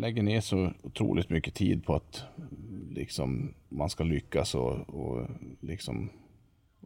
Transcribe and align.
lägger 0.00 0.22
ner 0.22 0.40
så 0.40 0.72
otroligt 0.82 1.30
mycket 1.30 1.54
tid 1.54 1.84
på 1.84 1.94
att 1.94 2.24
liksom, 2.90 3.54
man 3.68 3.90
ska 3.90 4.04
lyckas 4.04 4.54
och, 4.54 4.72
och 4.88 5.26
liksom, 5.60 6.10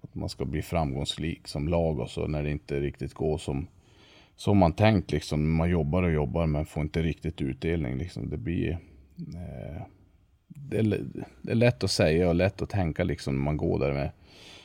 att 0.02 0.14
man 0.14 0.28
ska 0.28 0.44
bli 0.44 0.62
framgångsrik 0.62 1.48
som 1.48 1.68
lag 1.68 1.98
och 1.98 2.10
så 2.10 2.26
när 2.26 2.42
det 2.42 2.50
inte 2.50 2.80
riktigt 2.80 3.14
går 3.14 3.38
som, 3.38 3.66
som 4.36 4.58
man 4.58 4.72
tänkt. 4.72 5.12
Liksom. 5.12 5.56
Man 5.56 5.70
jobbar 5.70 6.02
och 6.02 6.12
jobbar 6.12 6.46
men 6.46 6.66
får 6.66 6.82
inte 6.82 7.02
riktigt 7.02 7.42
utdelning. 7.42 7.98
Liksom. 7.98 8.30
Det 8.30 8.36
blir 8.36 8.70
eh, 9.18 9.82
det, 10.48 10.78
är, 10.78 11.04
det 11.42 11.50
är 11.50 11.54
lätt 11.54 11.84
att 11.84 11.90
säga 11.90 12.28
och 12.28 12.34
lätt 12.34 12.62
att 12.62 12.70
tänka 12.70 13.04
liksom, 13.04 13.34
när 13.34 13.42
man 13.42 13.56
går 13.56 13.78
där 13.78 13.92
med, 13.92 14.10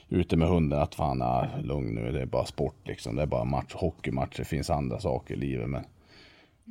ute 0.10 0.38
med 0.38 0.48
hunden 0.48 0.80
att 0.80 0.96
fan, 0.96 1.22
ah, 1.22 1.48
lugn 1.64 1.96
nu, 1.96 2.12
det 2.12 2.22
är 2.22 2.26
bara 2.26 2.46
sport 2.46 2.88
liksom. 2.88 3.16
Det 3.16 3.22
är 3.22 3.28
bara 3.28 3.46
match, 3.46 3.74
hockeymatch, 3.74 4.38
det 4.38 4.46
finns 4.46 4.70
andra 4.70 5.00
saker 5.00 5.34
i 5.34 5.38
livet. 5.38 5.70
Men 5.70 5.84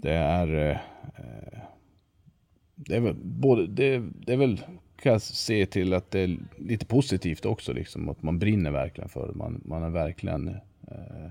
det 0.02 0.12
är, 0.12 0.54
eh, 0.54 0.76
eh, 1.16 1.58
det 2.74 2.96
är 2.96 3.00
väl 3.00 3.14
både, 3.22 3.66
det, 3.66 4.02
det 4.26 4.32
är 4.32 4.36
väl, 4.36 4.60
kan 4.96 5.12
jag 5.12 5.22
se 5.22 5.66
till 5.66 5.94
att 5.94 6.10
det 6.10 6.20
är 6.20 6.38
lite 6.56 6.86
positivt 6.86 7.44
också 7.44 7.72
liksom. 7.72 8.08
Att 8.08 8.22
man 8.22 8.38
brinner 8.38 8.70
verkligen 8.70 9.08
för 9.08 9.28
det. 9.28 9.34
Man, 9.34 9.62
man 9.64 9.82
är 9.82 9.90
verkligen, 9.90 10.48
eh, 10.88 11.30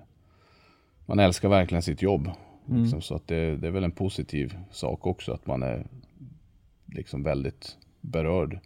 man 1.05 1.19
älskar 1.19 1.49
verkligen 1.49 1.81
sitt 1.81 2.01
jobb. 2.01 2.31
Liksom, 2.69 3.01
så 3.01 3.15
att 3.15 3.27
det, 3.27 3.57
det 3.57 3.67
är 3.67 3.71
väl 3.71 3.83
en 3.83 3.91
positiv 3.91 4.57
sak 4.71 5.07
också 5.07 5.31
att 5.31 5.47
man 5.47 5.63
är 5.63 5.87
liksom 6.85 7.23
väldigt 7.23 7.77
berörd 8.01 8.59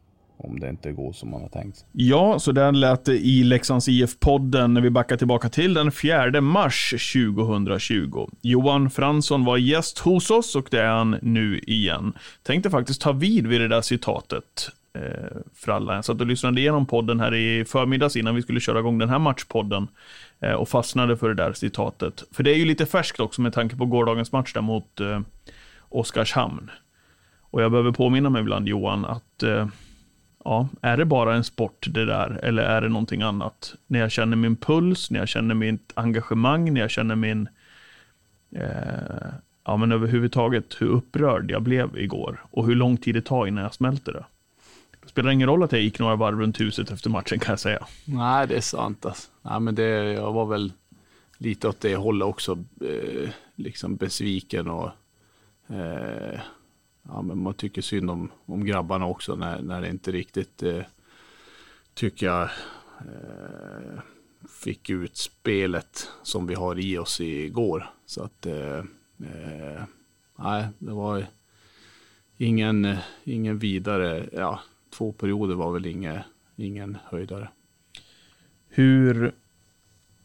om 0.43 0.59
det 0.59 0.69
inte 0.69 0.91
går 0.91 1.13
som 1.13 1.29
man 1.29 1.41
har 1.41 1.49
tänkt 1.49 1.77
sig. 1.77 1.87
Ja, 1.91 2.39
så 2.39 2.51
där 2.51 2.71
lät 2.71 3.05
det 3.05 3.17
i 3.17 3.43
Leksands 3.43 3.87
IF-podden 3.87 4.73
när 4.73 4.81
vi 4.81 4.89
backar 4.89 5.17
tillbaka 5.17 5.49
till 5.49 5.73
den 5.73 5.91
4 5.91 6.41
mars 6.41 6.93
2020. 7.13 8.27
Johan 8.41 8.89
Fransson 8.89 9.45
var 9.45 9.57
gäst 9.57 9.99
hos 9.99 10.31
oss 10.31 10.55
och 10.55 10.67
det 10.71 10.81
är 10.81 10.89
han 10.89 11.17
nu 11.21 11.59
igen. 11.59 12.13
Tänkte 12.43 12.69
faktiskt 12.69 13.01
ta 13.01 13.11
vid 13.11 13.47
vid 13.47 13.61
det 13.61 13.67
där 13.67 13.81
citatet 13.81 14.69
eh, 14.93 15.37
för 15.53 15.71
alla. 15.71 15.95
Jag 15.95 16.05
satt 16.05 16.21
och 16.21 16.27
lyssnade 16.27 16.61
igenom 16.61 16.85
podden 16.85 17.19
här 17.19 17.35
i 17.35 17.65
förmiddags 17.65 18.15
innan 18.15 18.35
vi 18.35 18.41
skulle 18.41 18.59
köra 18.59 18.79
igång 18.79 18.97
den 18.97 19.09
här 19.09 19.19
matchpodden 19.19 19.87
eh, 20.39 20.53
och 20.53 20.69
fastnade 20.69 21.17
för 21.17 21.29
det 21.29 21.35
där 21.35 21.53
citatet. 21.53 22.23
För 22.31 22.43
det 22.43 22.51
är 22.51 22.57
ju 22.57 22.65
lite 22.65 22.85
färskt 22.85 23.19
också 23.19 23.41
med 23.41 23.53
tanke 23.53 23.75
på 23.75 23.85
gårdagens 23.85 24.31
match 24.31 24.53
där 24.53 24.61
mot 24.61 24.99
eh, 24.99 25.19
Oskarshamn. 25.89 26.71
Och 27.51 27.61
jag 27.61 27.71
behöver 27.71 27.91
påminna 27.91 28.29
mig 28.29 28.41
ibland 28.41 28.67
Johan 28.67 29.05
att 29.05 29.43
eh, 29.43 29.67
ja, 30.45 30.67
är 30.81 30.97
det 30.97 31.05
bara 31.05 31.35
en 31.35 31.43
sport 31.43 31.87
det 31.89 32.05
där 32.05 32.39
eller 32.43 32.63
är 32.63 32.81
det 32.81 32.89
någonting 32.89 33.21
annat? 33.21 33.73
När 33.87 33.99
jag 33.99 34.11
känner 34.11 34.37
min 34.37 34.55
puls, 34.55 35.11
när 35.11 35.19
jag 35.19 35.27
känner 35.27 35.55
mitt 35.55 35.91
engagemang, 35.93 36.73
när 36.73 36.81
jag 36.81 36.91
känner 36.91 37.15
min, 37.15 37.47
eh, 38.55 39.31
ja 39.65 39.77
men 39.77 39.91
överhuvudtaget 39.91 40.81
hur 40.81 40.87
upprörd 40.87 41.51
jag 41.51 41.61
blev 41.61 41.97
igår 41.97 42.45
och 42.51 42.65
hur 42.65 42.75
lång 42.75 42.97
tid 42.97 43.15
det 43.15 43.21
tar 43.21 43.47
innan 43.47 43.63
jag 43.63 43.73
smälter 43.73 44.13
det. 44.13 44.25
Det 45.03 45.09
spelar 45.09 45.31
ingen 45.31 45.47
roll 45.47 45.63
att 45.63 45.71
jag 45.71 45.81
gick 45.81 45.99
några 45.99 46.15
varv 46.15 46.39
runt 46.39 46.59
huset 46.59 46.91
efter 46.91 47.09
matchen 47.09 47.39
kan 47.39 47.51
jag 47.51 47.59
säga. 47.59 47.87
Nej, 48.05 48.47
det 48.47 48.55
är 48.55 48.61
sant. 48.61 49.05
Alltså. 49.05 49.29
Nej, 49.41 49.59
men 49.59 49.75
det, 49.75 50.13
jag 50.13 50.33
var 50.33 50.45
väl 50.45 50.73
lite 51.37 51.67
åt 51.67 51.81
det 51.81 51.95
hållet 51.95 52.25
också. 52.25 52.51
Eh, 52.81 53.29
liksom 53.55 53.95
besviken 53.95 54.67
och 54.67 54.89
eh, 55.67 56.39
ja, 57.03 57.21
men 57.21 57.43
man 57.43 57.53
tycker 57.53 57.81
synd 57.81 58.09
om, 58.09 58.31
om 58.45 58.65
grabbarna 58.65 59.05
också 59.05 59.35
när, 59.35 59.61
när 59.61 59.81
det 59.81 59.89
inte 59.89 60.11
riktigt 60.11 60.63
eh, 60.63 60.81
tycker 61.93 62.25
jag 62.25 62.43
eh, 62.99 63.99
fick 64.49 64.89
ut 64.89 65.17
spelet 65.17 66.09
som 66.23 66.47
vi 66.47 66.53
har 66.53 66.79
i 66.79 66.97
oss 66.97 67.21
igår. 67.21 67.89
Så 68.05 68.23
att 68.23 68.45
eh, 68.45 68.77
eh, 69.23 69.83
nej, 70.35 70.67
det 70.79 70.91
var 70.91 71.25
ingen, 72.37 72.95
ingen 73.23 73.57
vidare, 73.57 74.29
ja, 74.33 74.59
två 74.89 75.11
perioder 75.11 75.55
var 75.55 75.71
väl 75.71 75.85
inge, 75.85 76.23
ingen 76.55 76.97
höjdare. 77.03 77.49
Hur, 78.67 79.35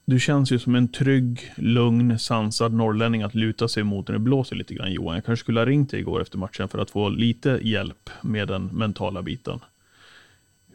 du 0.06 0.20
känns 0.20 0.52
ju 0.52 0.58
som 0.58 0.74
en 0.74 0.88
trygg, 0.88 1.52
lugn, 1.56 2.18
sansad 2.18 2.72
norrlänning 2.72 3.22
att 3.22 3.34
luta 3.34 3.68
sig 3.68 3.82
mot 3.82 4.08
när 4.08 4.12
det 4.12 4.18
blåser 4.18 4.56
lite 4.56 4.74
grann 4.74 4.92
Johan. 4.92 5.14
Jag 5.14 5.24
kanske 5.24 5.44
skulle 5.44 5.60
ha 5.60 5.66
ringt 5.66 5.90
dig 5.90 6.00
igår 6.00 6.22
efter 6.22 6.38
matchen 6.38 6.68
för 6.68 6.78
att 6.78 6.90
få 6.90 7.08
lite 7.08 7.60
hjälp 7.62 8.10
med 8.20 8.48
den 8.48 8.66
mentala 8.66 9.22
biten. 9.22 9.60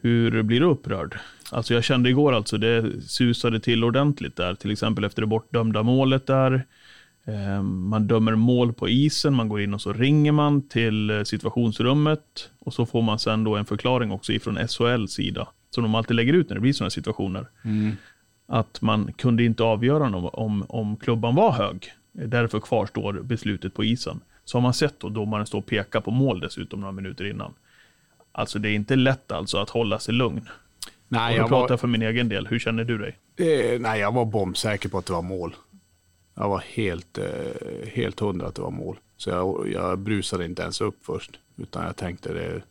Hur 0.00 0.42
blir 0.42 0.60
du 0.60 0.66
upprörd? 0.66 1.18
Alltså 1.50 1.74
jag 1.74 1.84
kände 1.84 2.10
igår 2.10 2.32
alltså, 2.32 2.58
det 2.58 3.02
susade 3.02 3.60
till 3.60 3.84
ordentligt 3.84 4.36
där, 4.36 4.54
till 4.54 4.70
exempel 4.70 5.04
efter 5.04 5.22
det 5.22 5.26
bortdömda 5.26 5.82
målet 5.82 6.26
där. 6.26 6.66
Ehm, 7.24 7.88
man 7.88 8.06
dömer 8.06 8.34
mål 8.34 8.72
på 8.72 8.88
isen, 8.88 9.34
man 9.34 9.48
går 9.48 9.60
in 9.60 9.74
och 9.74 9.80
så 9.80 9.92
ringer 9.92 10.32
man 10.32 10.68
till 10.68 11.10
eh, 11.10 11.22
situationsrummet 11.22 12.50
och 12.58 12.74
så 12.74 12.86
får 12.86 13.02
man 13.02 13.18
sen 13.18 13.44
då 13.44 13.56
en 13.56 13.64
förklaring 13.64 14.10
också 14.10 14.32
ifrån 14.32 14.68
SHLs 14.68 15.12
sida, 15.12 15.48
som 15.70 15.82
de 15.82 15.94
alltid 15.94 16.16
lägger 16.16 16.32
ut 16.32 16.48
när 16.48 16.54
det 16.54 16.60
blir 16.60 16.72
sådana 16.72 16.90
situationer. 16.90 17.46
Mm. 17.64 17.96
Att 18.46 18.80
man 18.82 19.12
kunde 19.12 19.44
inte 19.44 19.62
avgöra 19.62 20.04
om, 20.04 20.26
om, 20.26 20.64
om 20.68 20.96
klubban 20.96 21.34
var 21.34 21.52
hög. 21.52 21.92
Därför 22.12 22.60
kvarstår 22.60 23.12
beslutet 23.12 23.74
på 23.74 23.84
isen. 23.84 24.20
Så 24.44 24.56
har 24.58 24.62
man 24.62 24.74
sett 24.74 25.00
då 25.00 25.08
domaren 25.08 25.46
stå 25.46 25.58
och 25.58 25.66
peka 25.66 26.00
på 26.00 26.10
mål 26.10 26.40
dessutom 26.40 26.80
några 26.80 26.92
minuter 26.92 27.24
innan. 27.24 27.54
Alltså 28.32 28.58
det 28.58 28.68
är 28.68 28.74
inte 28.74 28.96
lätt 28.96 29.32
alltså 29.32 29.58
att 29.58 29.70
hålla 29.70 29.98
sig 29.98 30.14
lugn. 30.14 30.48
Nej, 31.08 31.34
Och 31.34 31.40
jag 31.40 31.48
pratar 31.48 31.68
var, 31.68 31.76
för 31.76 31.88
min 31.88 32.02
egen 32.02 32.28
del. 32.28 32.46
Hur 32.46 32.58
känner 32.58 32.84
du 32.84 32.98
dig? 32.98 33.18
eh, 33.36 33.80
nej, 33.80 34.00
jag 34.00 34.12
var 34.12 34.24
bombsäker 34.24 34.88
på 34.88 34.98
att 34.98 35.06
det 35.06 35.12
var 35.12 35.22
mål. 35.22 35.56
Jag 36.34 36.48
var 36.48 36.58
helt, 36.58 37.18
eh, 37.18 37.88
helt 37.92 38.20
hundra 38.20 38.46
att 38.46 38.54
det 38.54 38.62
var 38.62 38.70
mål. 38.70 38.98
Så 39.16 39.30
jag, 39.30 39.68
jag 39.72 39.98
brusade 39.98 40.44
inte 40.44 40.62
ens 40.62 40.80
upp 40.80 40.96
först. 41.02 41.38
Utan 41.56 41.84
jag 41.84 41.96
tänkte 41.96 42.32
det, 42.32 42.62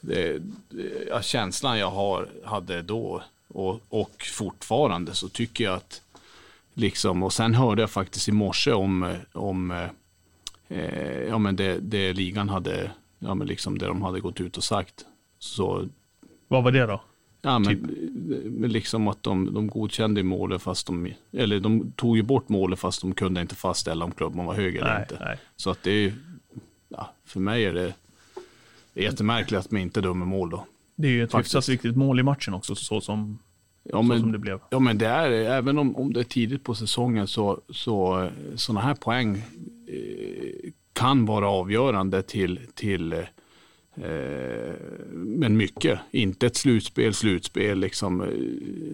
det, 0.00 0.38
det 0.68 1.08
ja, 1.08 1.22
känslan 1.22 1.78
jag 1.78 1.90
har, 1.90 2.28
hade 2.44 2.82
då 2.82 3.22
och, 3.48 3.80
och 3.88 4.22
fortfarande 4.32 5.14
så 5.14 5.28
tycker 5.28 5.64
jag 5.64 5.74
att 5.74 6.02
liksom, 6.74 7.22
och 7.22 7.32
sen 7.32 7.54
hörde 7.54 7.82
jag 7.82 7.90
faktiskt 7.90 8.28
i 8.28 8.32
morse 8.32 8.72
om, 8.72 9.16
om 9.32 9.70
eh, 10.68 11.22
ja, 11.28 11.38
men 11.38 11.56
det, 11.56 11.78
det 11.78 12.12
ligan 12.12 12.48
hade, 12.48 12.90
ja, 13.18 13.34
men 13.34 13.46
liksom 13.46 13.78
det 13.78 13.86
de 13.86 14.02
hade 14.02 14.20
gått 14.20 14.40
ut 14.40 14.56
och 14.56 14.64
sagt. 14.64 15.04
Så 15.38 15.88
Vad 16.48 16.64
var 16.64 16.72
det 16.72 16.86
då? 16.86 17.00
Ja, 17.42 17.58
men, 17.58 17.76
men 18.44 18.72
liksom 18.72 19.08
att 19.08 19.22
de, 19.22 19.54
de 19.54 19.66
godkände 19.66 20.22
målet 20.22 20.62
fast 20.62 20.86
de, 20.86 21.12
eller 21.32 21.60
de 21.60 21.92
tog 21.92 22.16
ju 22.16 22.22
bort 22.22 22.48
målet 22.48 22.78
fast 22.78 23.00
de 23.00 23.14
kunde 23.14 23.40
inte 23.40 23.54
fastställa 23.54 24.04
om 24.04 24.12
klubban 24.12 24.46
var 24.46 24.54
hög 24.54 24.76
eller 24.76 24.92
Nej, 24.94 25.02
inte. 25.02 25.24
nej. 25.24 25.38
Så 25.56 25.70
att 25.70 25.82
det 25.82 25.90
är, 25.90 26.14
ja, 26.88 27.12
för 27.24 27.40
mig 27.40 27.64
är 27.64 27.74
det, 27.74 27.94
det 28.92 29.00
är 29.00 29.04
jättemärkligt 29.04 29.60
att 29.60 29.70
man 29.70 29.80
inte 29.80 30.00
dömer 30.00 30.26
mål 30.26 30.50
då. 30.50 30.64
Det 31.00 31.08
är 31.08 31.12
ju 31.12 31.22
ett 31.24 31.32
Faktiskt. 31.32 31.56
hyfsat 31.56 31.68
viktigt 31.72 31.96
mål 31.96 32.20
i 32.20 32.22
matchen 32.22 32.54
också, 32.54 32.74
så 32.74 33.00
som, 33.00 33.38
Ja, 33.82 33.90
så 33.90 34.02
men, 34.02 34.20
som 34.20 34.32
det 34.32 34.38
blev. 34.38 34.60
Ja 34.70 34.78
men 34.78 34.98
det 34.98 35.06
är 35.06 35.30
även 35.30 35.78
om, 35.78 35.96
om 35.96 36.12
det 36.12 36.20
är 36.20 36.24
tidigt 36.24 36.64
på 36.64 36.74
säsongen 36.74 37.26
så, 37.26 37.60
så 37.70 38.28
sådana 38.56 38.80
här 38.80 38.94
poäng 38.94 39.36
eh, 39.86 40.70
kan 40.92 41.26
vara 41.26 41.48
avgörande 41.48 42.22
till, 42.22 42.60
till 42.74 43.12
eh, 43.12 44.74
men 45.12 45.56
mycket. 45.56 45.98
Inte 46.10 46.46
ett 46.46 46.56
slutspel, 46.56 47.14
slutspel 47.14 47.78
liksom. 47.78 48.20
Eh, 48.22 48.28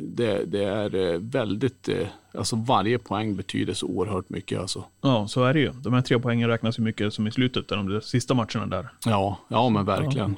Det, 0.01 0.45
det 0.45 0.65
är 0.65 0.95
eh, 1.13 1.19
väldigt, 1.21 1.89
eh, 1.89 2.07
alltså 2.35 2.57
varje 2.57 2.99
poäng 2.99 3.37
betyder 3.37 3.75
så 3.75 3.87
oerhört 3.87 4.29
mycket 4.31 4.61
alltså. 4.61 4.85
Ja, 5.01 5.29
så 5.29 5.45
är 5.45 5.55
det 5.55 5.61
ju. 5.61 5.71
De 5.73 5.93
här 5.93 6.01
tre 6.03 6.19
poängen 6.19 6.49
räknas 6.49 6.79
ju 6.79 6.83
mycket 6.83 7.15
som 7.15 7.27
i 7.27 7.31
slutet, 7.31 7.69
de 7.69 8.01
sista 8.01 8.35
matcherna 8.35 8.67
där. 8.67 8.89
Ja, 9.07 9.39
ja 9.49 9.69
men 9.69 9.85
verkligen. 9.85 10.37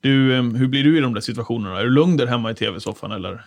Du, 0.00 0.36
eh, 0.36 0.42
hur 0.42 0.68
blir 0.68 0.84
du 0.84 0.98
i 0.98 1.00
de 1.00 1.14
där 1.14 1.20
situationerna? 1.20 1.80
Är 1.80 1.84
du 1.84 1.90
lugn 1.90 2.16
där 2.16 2.26
hemma 2.26 2.50
i 2.50 2.54
tv-soffan 2.54 3.12
eller? 3.12 3.44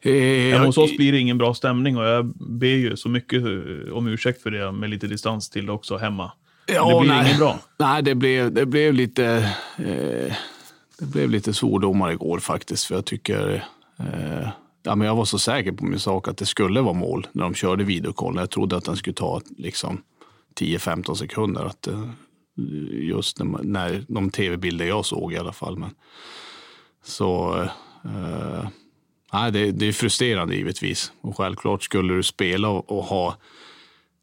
Eh, 0.00 0.52
Hemma 0.52 0.66
hos 0.66 0.78
oss 0.78 0.96
blir 0.96 1.12
det 1.12 1.18
ingen 1.18 1.38
bra 1.38 1.54
stämning 1.54 1.96
och 1.96 2.04
jag 2.04 2.26
ber 2.36 2.66
ju 2.66 2.96
så 2.96 3.08
mycket 3.08 3.42
eh, 3.42 3.92
om 3.92 4.06
ursäkt 4.06 4.42
för 4.42 4.50
det 4.50 4.72
med 4.72 4.90
lite 4.90 5.06
distans 5.06 5.50
till 5.50 5.66
det 5.66 5.72
också 5.72 5.96
hemma. 5.96 6.32
Men 6.68 6.88
det 6.88 7.00
blir 7.00 7.10
nej. 7.10 7.26
inget 7.26 7.38
bra. 7.38 7.58
Nej, 7.78 8.02
det 8.02 8.14
blev, 8.14 8.52
det 8.52 8.66
blev 8.66 8.94
lite 8.94 9.54
eh, 9.78 10.34
det 10.98 11.06
blev 11.06 11.30
lite 11.30 11.54
svordomar 11.54 12.12
igår 12.12 12.38
faktiskt. 12.38 12.84
För 12.84 12.94
jag 12.94 13.04
tycker, 13.04 13.64
eh, 13.98 14.48
ja, 14.82 14.94
men 14.94 15.06
jag 15.06 15.16
var 15.16 15.24
så 15.24 15.38
säker 15.38 15.72
på 15.72 15.84
min 15.84 15.98
sak 15.98 16.28
att 16.28 16.36
det 16.36 16.46
skulle 16.46 16.80
vara 16.80 16.94
mål 16.94 17.26
när 17.32 17.42
de 17.42 17.54
körde 17.54 17.84
videokollen. 17.84 18.40
Jag 18.40 18.50
trodde 18.50 18.76
att 18.76 18.84
den 18.84 18.96
skulle 18.96 19.14
ta 19.14 19.40
liksom 19.58 20.02
10-15 20.60 21.14
sekunder. 21.14 21.64
Att, 21.64 21.86
eh, 21.86 22.08
just 22.90 23.38
när, 23.38 23.62
när 23.62 24.04
de 24.08 24.30
tv-bilder 24.30 24.86
jag 24.86 25.04
såg 25.04 25.32
i 25.32 25.36
alla 25.36 25.52
fall. 25.52 25.78
Men, 25.78 25.90
så 27.04 27.62
eh, 28.04 28.68
nej, 29.32 29.52
det, 29.52 29.70
det 29.70 29.86
är 29.86 29.92
frustrerande 29.92 30.56
givetvis. 30.56 31.12
Och 31.20 31.36
självklart 31.36 31.82
skulle 31.82 32.14
du 32.14 32.22
spela 32.22 32.68
och, 32.68 32.98
och 32.98 33.04
ha 33.04 33.36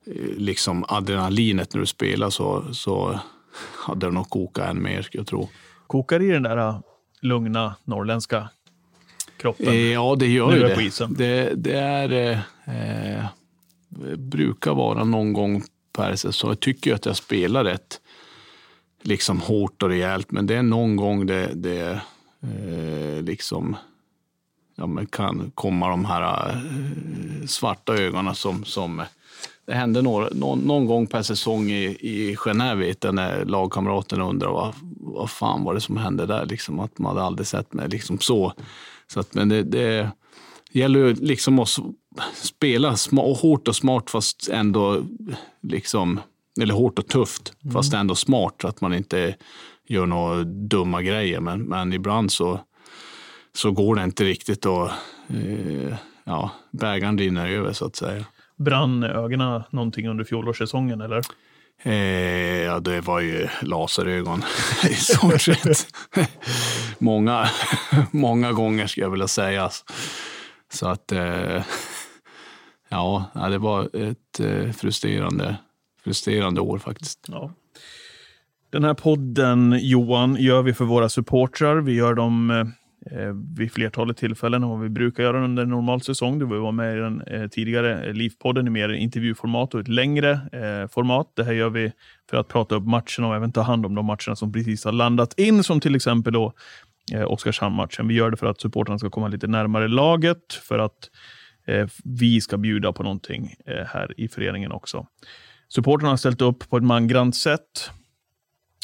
eh, 0.06 0.38
liksom 0.38 0.86
adrenalinet 0.88 1.74
när 1.74 1.80
du 1.82 1.88
spelar 1.88 2.30
så, 2.30 2.74
så 2.74 3.20
hade 3.86 4.06
det 4.06 4.12
nog 4.12 4.30
kokat 4.30 4.70
än 4.70 4.84
mer, 4.84 5.02
skulle 5.02 5.20
jag 5.20 5.28
tro. 5.28 5.50
Kokar 5.88 6.22
i 6.22 6.28
den 6.28 6.44
där 6.44 6.58
äh, 6.58 6.80
lugna 7.22 7.76
norrländska 7.84 8.50
kroppen? 9.38 9.68
Eh, 9.68 9.92
ja, 9.92 10.16
det 10.16 10.28
gör 10.28 10.54
ju 10.54 10.60
det. 10.60 11.08
Det, 11.18 11.54
det 11.56 11.80
är, 11.80 12.12
eh, 12.12 12.40
eh, 13.18 13.26
brukar 14.18 14.74
vara 14.74 15.04
någon 15.04 15.34
gång 15.34 15.64
per 15.94 16.16
säsong. 16.16 16.50
Jag 16.50 16.60
tycker 16.60 16.94
att 16.94 17.06
jag 17.06 17.16
spelar 17.16 17.64
rätt 17.64 18.00
liksom 19.04 19.42
hårt 19.42 19.84
och 19.84 19.90
rejält, 19.90 20.32
men 20.32 20.48
det 20.48 20.56
är 20.56 20.64
någon 20.64 20.96
gång 20.96 21.26
det, 21.26 21.52
det 21.54 22.02
eh, 22.42 23.24
liksom 23.24 23.76
ja, 24.76 24.88
men 24.88 25.06
kan 25.06 25.52
komma 25.56 25.90
de 25.90 26.06
här 26.06 26.50
eh, 26.50 27.46
svarta 27.48 27.94
ögonen 27.94 28.36
som, 28.36 28.64
som 28.64 29.04
det 29.66 29.74
hände 29.74 30.02
några, 30.02 30.30
någon, 30.32 30.60
någon 30.60 30.86
gång 30.86 31.08
per 31.08 31.22
säsong 31.22 31.72
i, 31.72 31.86
i 31.86 32.36
Genève 32.36 32.76
vet 32.76 33.04
jag, 33.04 33.16
när 33.16 33.46
lagkamraterna 33.46 34.30
undrar 34.30 34.52
vad, 34.52 34.74
vad 35.00 35.30
fan 35.30 35.64
var 35.64 35.74
det 35.74 35.82
som 35.82 35.98
hände 35.98 36.26
där. 36.26 36.46
Liksom, 36.46 36.80
att 36.80 37.00
man 37.00 37.16
hade 37.16 37.28
aldrig 37.28 37.48
sett 37.48 37.74
mig 37.74 37.90
liksom 37.90 38.20
så. 38.20 38.54
så 39.08 39.20
att, 39.20 39.34
men 39.34 39.50
det, 39.50 39.64
det 39.64 40.10
gäller 40.72 41.00
ju 41.00 41.14
liksom 41.14 41.60
att 41.60 41.80
spela 42.34 42.92
sma- 42.92 43.36
hårt 43.36 43.68
och 43.68 43.76
smart 43.76 44.10
fast 44.10 44.50
ändå 44.50 45.04
liksom, 45.62 46.20
eller 46.62 46.74
hårt 46.74 47.00
och 47.00 47.08
tufft 47.08 47.54
fast 47.74 47.94
ändå 47.94 48.16
smart 48.16 48.56
så 48.62 48.68
att 48.68 48.82
man 48.82 48.94
inte 48.94 49.36
gör 49.88 50.06
några 50.06 50.44
dumma 50.44 51.02
grejer. 51.02 51.40
Men, 51.40 51.62
men 51.62 51.94
ibland 51.94 52.32
så, 52.32 52.60
så 53.56 53.72
går 53.72 53.96
det 53.96 54.04
inte 54.04 54.24
riktigt 54.24 54.66
och 54.66 54.90
eh, 55.28 55.96
ja, 56.24 56.52
bägaren 56.72 57.18
rinner 57.18 57.50
över 57.50 57.74
så 57.74 57.86
att 57.86 57.96
säga. 57.96 58.26
Brann 58.56 59.04
ögonen 59.04 59.64
någonting 59.70 60.08
under 60.10 60.24
fjolårssäsongen 60.24 61.02
eller? 61.02 61.22
Eh, 61.84 62.64
ja, 62.64 62.80
det 62.80 63.02
var 63.02 63.20
ju 63.20 63.48
laserögon 63.62 64.44
i 64.90 64.94
stort 64.94 65.42
sett. 65.42 65.88
många, 66.98 67.50
många 68.12 68.52
gånger 68.52 68.88
skulle 68.88 69.06
jag 69.06 69.12
vilja 69.12 69.28
säga. 69.28 69.70
Så 70.74 70.88
att, 70.88 71.12
eh, 71.12 71.64
ja, 72.90 73.32
ja, 73.34 73.50
det 73.50 73.58
var 73.58 73.90
ett 73.96 74.40
eh, 74.40 74.72
frustrerande, 74.72 75.56
frustrerande 76.04 76.62
år 76.62 76.78
faktiskt. 76.78 77.26
Ja. 77.28 77.54
Den 78.70 78.84
här 78.84 78.94
podden, 78.94 79.80
Johan, 79.82 80.36
gör 80.40 80.62
vi 80.62 80.74
för 80.74 80.86
våra 80.86 81.10
supportrar. 81.10 81.76
Vi 81.76 81.94
gör 81.94 82.14
dem 82.14 82.50
eh, 82.50 83.20
eh 83.20 83.34
vid 83.58 83.72
flertalet 83.72 84.18
tillfällen 84.18 84.64
och 84.64 84.84
vi 84.84 84.90
brukar 84.90 85.24
göra 85.24 85.44
under 85.44 85.64
en 85.64 85.70
normal 85.70 86.02
säsong. 86.02 86.40
Du 86.40 86.46
var 86.46 86.72
med 86.72 86.98
i 86.98 87.00
den 87.00 87.22
eh, 87.22 87.48
tidigare 87.48 88.06
eh, 88.06 88.14
LIF-podden 88.14 88.68
i 88.68 88.70
mer 88.70 88.90
intervjuformat 88.90 89.74
och 89.74 89.80
ett 89.80 89.88
längre 89.88 90.32
eh, 90.32 90.88
format. 90.92 91.32
Det 91.36 91.44
här 91.44 91.54
gör 91.54 91.70
vi 91.70 91.92
för 92.30 92.38
att 92.38 92.48
prata 92.48 92.76
upp 92.76 92.84
matcherna 92.84 93.28
och 93.28 93.36
även 93.36 93.52
ta 93.52 93.62
hand 93.62 93.86
om 93.86 93.96
de 93.96 94.06
matcherna 94.06 94.36
som 94.36 94.54
precis 94.54 94.86
har 94.86 94.92
landat 94.92 95.40
in, 95.40 95.64
som 95.64 95.80
till 95.80 95.96
exempel 95.96 96.34
då 96.34 96.54
eh, 97.12 97.32
Oskarshamn-matchen. 97.32 98.08
Vi 98.08 98.14
gör 98.14 98.32
det 98.32 98.38
för 98.38 98.48
att 98.48 98.62
supportrarna 98.62 99.00
ska 99.00 99.10
komma 99.10 99.28
lite 99.28 99.48
närmare 99.48 99.88
laget, 99.88 100.54
för 100.54 100.80
att 100.80 101.10
eh, 101.68 101.88
vi 102.04 102.42
ska 102.42 102.58
bjuda 102.58 102.94
på 102.94 103.04
någonting 103.04 103.56
eh, 103.66 103.86
här 103.86 104.14
i 104.18 104.28
föreningen 104.28 104.72
också. 104.72 105.08
Supportrarna 105.68 106.10
har 106.10 106.18
ställt 106.18 106.42
upp 106.42 106.70
på 106.70 106.78
ett 106.78 106.84
mangrant 106.84 107.36
sätt. 107.36 107.92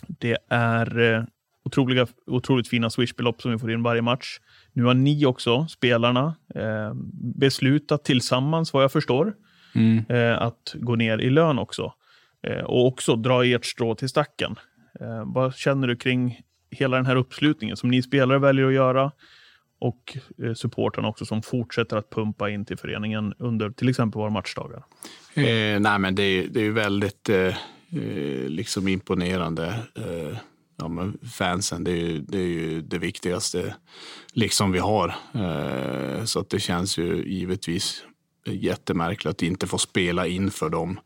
Det 0.08 0.38
är 0.50 1.00
eh, 1.00 1.24
otroliga, 1.66 2.08
otroligt 2.28 2.68
fina 2.68 2.90
swishbelopp 2.90 3.42
som 3.42 3.52
vi 3.52 3.58
får 3.58 3.72
in 3.72 3.84
varje 3.84 4.02
match. 4.02 4.40
Nu 4.74 4.84
har 4.84 4.94
ni 4.94 5.26
också, 5.26 5.68
spelarna, 5.68 6.36
eh, 6.56 6.94
beslutat 7.36 8.04
tillsammans, 8.04 8.74
vad 8.74 8.84
jag 8.84 8.92
förstår, 8.92 9.34
eh, 10.10 10.42
att 10.42 10.76
gå 10.76 10.96
ner 10.96 11.18
i 11.18 11.30
lön 11.30 11.60
också. 11.60 11.94
Eh, 12.48 12.64
och 12.64 12.88
också 12.88 13.16
dra 13.16 13.46
ert 13.46 13.66
strå 13.66 13.96
till 13.96 14.10
stacken. 14.10 14.56
Eh, 15.00 15.24
vad 15.26 15.56
känner 15.56 15.88
du 15.88 15.96
kring 15.96 16.42
hela 16.72 16.98
den 16.98 17.06
här 17.06 17.16
uppslutningen 17.16 17.78
som 17.78 17.90
ni 17.90 18.02
spelare 18.02 18.40
väljer 18.40 18.68
att 18.68 18.74
göra? 18.74 19.12
Och 19.80 20.18
eh, 20.44 20.54
supportrarna 20.54 21.08
också 21.08 21.26
som 21.26 21.42
fortsätter 21.42 21.98
att 21.98 22.10
pumpa 22.10 22.50
in 22.50 22.66
till 22.66 22.78
föreningen 22.78 23.34
under 23.38 23.70
till 23.70 23.90
exempel 23.90 24.20
våra 24.20 24.30
matchdagar. 24.30 24.84
Eh, 25.34 25.80
nej, 25.80 26.00
men 26.00 26.16
det 26.16 26.24
är, 26.24 26.48
det 26.48 26.60
är 26.60 26.64
ju 26.64 26.72
väldigt 26.72 27.30
eh, 27.30 27.38
eh, 27.38 28.48
liksom 28.48 28.88
imponerande. 28.88 29.68
Eh, 29.96 30.38
ja, 30.78 30.88
men 30.88 31.18
fansen, 31.34 31.84
det 31.84 31.92
är, 31.92 31.96
ju, 31.96 32.20
det 32.20 32.38
är 32.38 32.48
ju 32.48 32.82
det 32.82 32.98
viktigaste 32.98 33.76
liksom 34.34 34.72
vi 34.72 34.80
har. 34.80 35.16
Eh, 35.34 36.24
så 36.24 36.40
att 36.40 36.50
det 36.50 36.60
känns 36.60 36.98
ju 36.98 37.24
givetvis 37.28 38.04
jättemärkligt 38.46 39.36
att 39.36 39.42
inte 39.42 39.68
få 39.68 39.78
spela 39.78 40.28
inför 40.28 40.70
dem. 40.70 41.00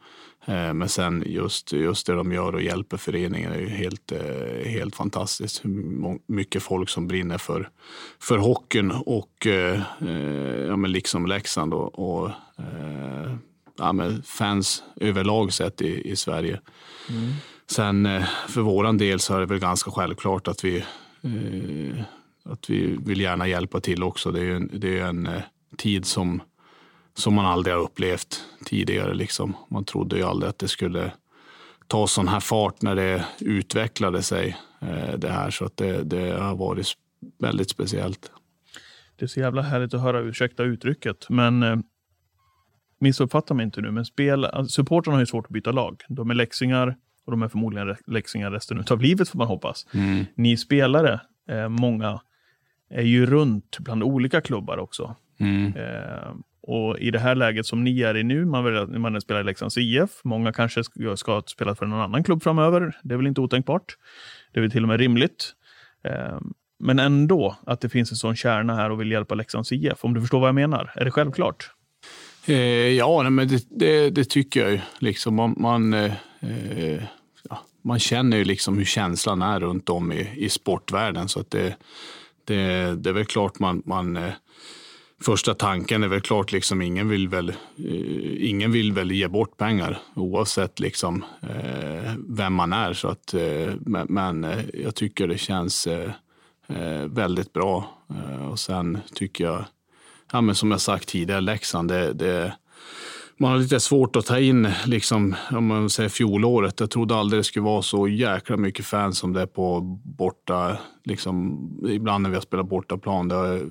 Eh, 0.46 0.74
men 0.74 0.90
sen 0.90 1.24
just, 1.26 1.74
just 1.74 2.08
det 2.08 2.14
de 2.14 2.32
gör 2.32 2.54
och 2.56 2.62
hjälper 2.62 2.98
föreningen 2.98 3.52
är 3.52 3.60
ju 3.60 3.68
helt, 3.68 4.12
eh, 4.12 4.70
helt 4.72 4.96
fantastiskt. 4.96 5.62
Mycket 6.28 6.64
folk 6.64 6.90
som 6.90 7.08
brinner 7.08 7.38
för, 7.38 7.70
för 8.20 8.38
hockeyn 8.38 8.92
och 8.92 9.48
eh, 9.48 9.82
ja, 10.68 10.76
men 10.76 10.92
liksom 10.92 11.26
Leksand 11.26 11.74
och, 11.74 12.00
och 12.00 12.32
ja, 13.78 13.94
men 13.94 14.24
fans 14.24 14.84
överlag 14.96 15.54
sett 15.54 15.82
i, 15.82 16.12
i 16.12 16.16
Sverige. 16.16 16.60
Sen 17.68 18.06
eh, 18.06 18.26
för 18.48 18.62
våran 18.62 18.98
del 18.98 19.20
så 19.20 19.36
är 19.36 19.40
det 19.40 19.46
väl 19.46 19.60
ganska 19.60 19.92
självklart 19.92 20.48
att 20.48 20.64
vi, 20.64 20.84
att 22.46 22.70
vi 22.70 22.98
vill 23.06 23.22
gärna 23.22 23.48
hjälpa 23.48 23.80
till 23.80 24.04
också. 24.04 24.32
Det 24.32 24.40
är 24.40 24.44
ju 24.44 24.56
en, 24.56 24.70
det 24.74 25.00
är 25.00 25.06
en 25.06 25.30
tid 25.78 26.06
som, 26.06 26.42
som 27.14 27.34
man 27.34 27.46
aldrig 27.46 27.76
har 27.76 27.82
upplevt 27.82 28.44
tidigare. 28.66 29.14
Liksom. 29.14 29.56
Man 29.70 29.86
trodde 29.86 30.18
ju 30.18 30.24
aldrig 30.24 30.50
att 30.50 30.60
det 30.60 30.68
skulle 30.68 31.12
ta 31.88 32.08
sån 32.08 32.28
här 32.28 32.40
fart 32.40 32.82
när 32.82 32.96
det 32.96 33.26
utvecklade 33.40 34.22
sig. 34.22 34.58
Eh, 34.82 35.18
det 35.18 35.30
här 35.30 35.50
Så 35.52 35.66
att 35.66 35.78
det, 35.78 36.04
det 36.04 36.32
har 36.32 36.56
varit 36.56 36.88
väldigt 37.40 37.70
speciellt. 37.70 38.32
Det 39.16 39.26
är 39.26 39.28
så 39.28 39.40
jävla 39.40 39.62
härligt 39.62 39.94
att 39.94 40.02
höra, 40.02 40.20
ursäkta 40.20 40.64
uttrycket, 40.64 41.30
men 41.30 41.64
eh, 41.64 41.76
missuppfatta 43.00 43.54
mig 43.54 43.64
inte 43.64 43.82
nu, 43.82 43.92
men 43.92 44.06
spel, 44.06 44.46
alltså, 44.46 44.72
supportrarna 44.72 45.16
har 45.16 45.22
ju 45.22 45.26
svårt 45.26 45.46
att 45.46 45.52
byta 45.52 45.72
lag. 45.72 46.02
De 46.10 46.30
är 46.30 46.36
läxingar 46.36 46.96
och 47.26 47.32
de 47.32 47.44
är 47.44 47.48
förmodligen 47.48 47.96
läxingar 48.08 48.52
resten 48.52 48.86
av 48.90 49.02
livet 49.02 49.30
får 49.30 49.38
man 49.38 49.48
hoppas. 49.48 49.88
Ni 50.36 50.58
spelare, 50.58 51.22
eh, 51.50 51.70
många, 51.70 52.22
är 52.90 53.04
ju 53.04 53.26
runt 53.26 53.80
bland 53.80 54.04
olika 54.04 54.42
klubbar 54.42 54.78
också. 54.78 55.16
Eh, 55.76 56.34
och 56.68 57.00
i 57.00 57.12
det 57.12 57.20
här 57.20 57.36
läget 57.36 57.66
som 57.66 57.84
ni 57.84 58.02
är 58.02 58.18
i 58.18 58.24
nu, 58.24 58.46
man, 58.46 58.66
vill, 58.66 59.00
man 59.00 59.22
spelar 59.22 59.42
i 59.42 59.44
Leksands 59.44 59.78
IF, 59.78 60.10
många 60.24 60.54
kanske 60.54 60.84
ska, 60.84 61.18
ska 61.18 61.44
spela 61.46 61.76
för 61.76 61.86
någon 61.86 62.02
annan 62.02 62.24
klubb 62.24 62.44
framöver. 62.44 62.98
Det 63.04 63.14
är 63.14 63.18
väl 63.18 63.28
inte 63.28 63.42
otänkbart. 63.42 63.98
Det 64.52 64.60
är 64.60 64.62
väl 64.62 64.72
till 64.72 64.84
och 64.84 64.90
med 64.90 65.00
rimligt. 65.00 65.54
Eh, 66.04 66.40
men 66.80 67.00
ändå 67.00 67.56
att 67.66 67.82
det 67.82 67.90
finns 67.90 68.12
en 68.12 68.18
sån 68.18 68.36
kärna 68.36 68.76
här 68.76 68.90
och 68.90 69.02
vill 69.02 69.12
hjälpa 69.12 69.36
Leksands 69.36 69.72
IF. 69.72 70.06
Om 70.06 70.14
du 70.14 70.22
förstår 70.22 70.40
vad 70.40 70.48
jag 70.48 70.56
menar. 70.56 70.92
Är 70.96 71.06
det 71.06 71.12
självklart? 71.12 71.72
Eh, 72.46 72.56
ja, 72.90 73.22
nej, 73.22 73.32
men 73.32 73.48
det, 73.48 73.66
det, 73.70 74.10
det 74.10 74.30
tycker 74.30 74.62
jag 74.62 74.72
ju. 74.72 74.80
Liksom 75.00 75.36
man, 75.36 75.56
man, 75.58 75.94
eh, 75.94 76.14
eh, 76.42 77.04
ja, 77.50 77.62
man 77.84 78.00
känner 78.00 78.38
ju 78.38 78.44
liksom 78.44 78.78
hur 78.78 78.86
känslan 78.86 79.42
är 79.42 79.60
runt 79.60 79.90
om 79.90 80.12
i, 80.12 80.30
i 80.36 80.50
sportvärlden. 80.50 81.30
Så 81.30 81.40
att 81.40 81.52
det, 81.52 81.76
det, 82.46 82.96
det 82.96 83.10
är 83.10 83.14
väl 83.14 83.26
klart 83.26 83.60
man... 83.60 83.82
man 83.86 84.18
eh, 84.18 84.34
första 85.24 85.54
tanken 85.54 86.04
är 86.04 86.08
väl 86.08 86.22
klart, 86.22 86.52
liksom, 86.52 86.82
ingen, 86.82 87.10
vill 87.10 87.28
väl, 87.28 87.50
eh, 87.50 88.50
ingen 88.50 88.72
vill 88.72 88.94
väl 88.94 89.12
ge 89.12 89.28
bort 89.28 89.58
pengar 89.58 90.00
oavsett 90.16 90.80
liksom, 90.80 91.26
eh, 91.42 92.14
vem 92.28 92.54
man 92.54 92.74
är. 92.74 92.94
Så 92.94 93.08
att, 93.08 93.34
eh, 93.34 93.74
men 93.86 94.44
eh, 94.44 94.60
jag 94.74 94.96
tycker 94.96 95.28
det 95.28 95.38
känns 95.38 95.88
eh, 95.88 96.12
eh, 96.68 97.06
väldigt 97.06 97.54
bra. 97.54 97.90
Eh, 98.10 98.52
och 98.52 98.60
sen 98.60 99.00
tycker 99.14 99.44
jag 99.44 99.66
ja, 100.34 100.42
men 100.42 100.56
som 100.56 100.72
jag 100.72 100.82
sagt 100.82 101.08
tidigare, 101.10 101.42
Leksand, 101.42 101.90
det, 101.90 102.14
det, 102.14 102.54
man 103.38 103.52
har 103.52 103.60
lite 103.60 103.80
svårt 103.80 104.16
att 104.16 104.26
ta 104.26 104.40
in, 104.40 104.68
liksom, 104.86 105.36
om 105.52 105.66
man 105.66 105.90
säger 105.90 106.10
fjolåret. 106.10 106.80
Jag 106.80 106.90
trodde 106.90 107.16
aldrig 107.16 107.40
det 107.40 107.44
skulle 107.44 107.66
vara 107.66 107.82
så 107.82 108.08
jäkla 108.08 108.58
mycket 108.58 108.86
fans 108.86 109.18
som 109.18 109.34
det 109.34 109.42
är 109.42 109.46
på 109.46 109.82
borta. 110.04 110.78
Liksom, 111.04 111.60
ibland 111.90 112.24
när 112.24 112.30
vi 112.30 112.36
har 112.36 112.42
spelat 112.42 112.70
bortaplan, 112.70 113.28
det 113.28 113.36
har 113.36 113.70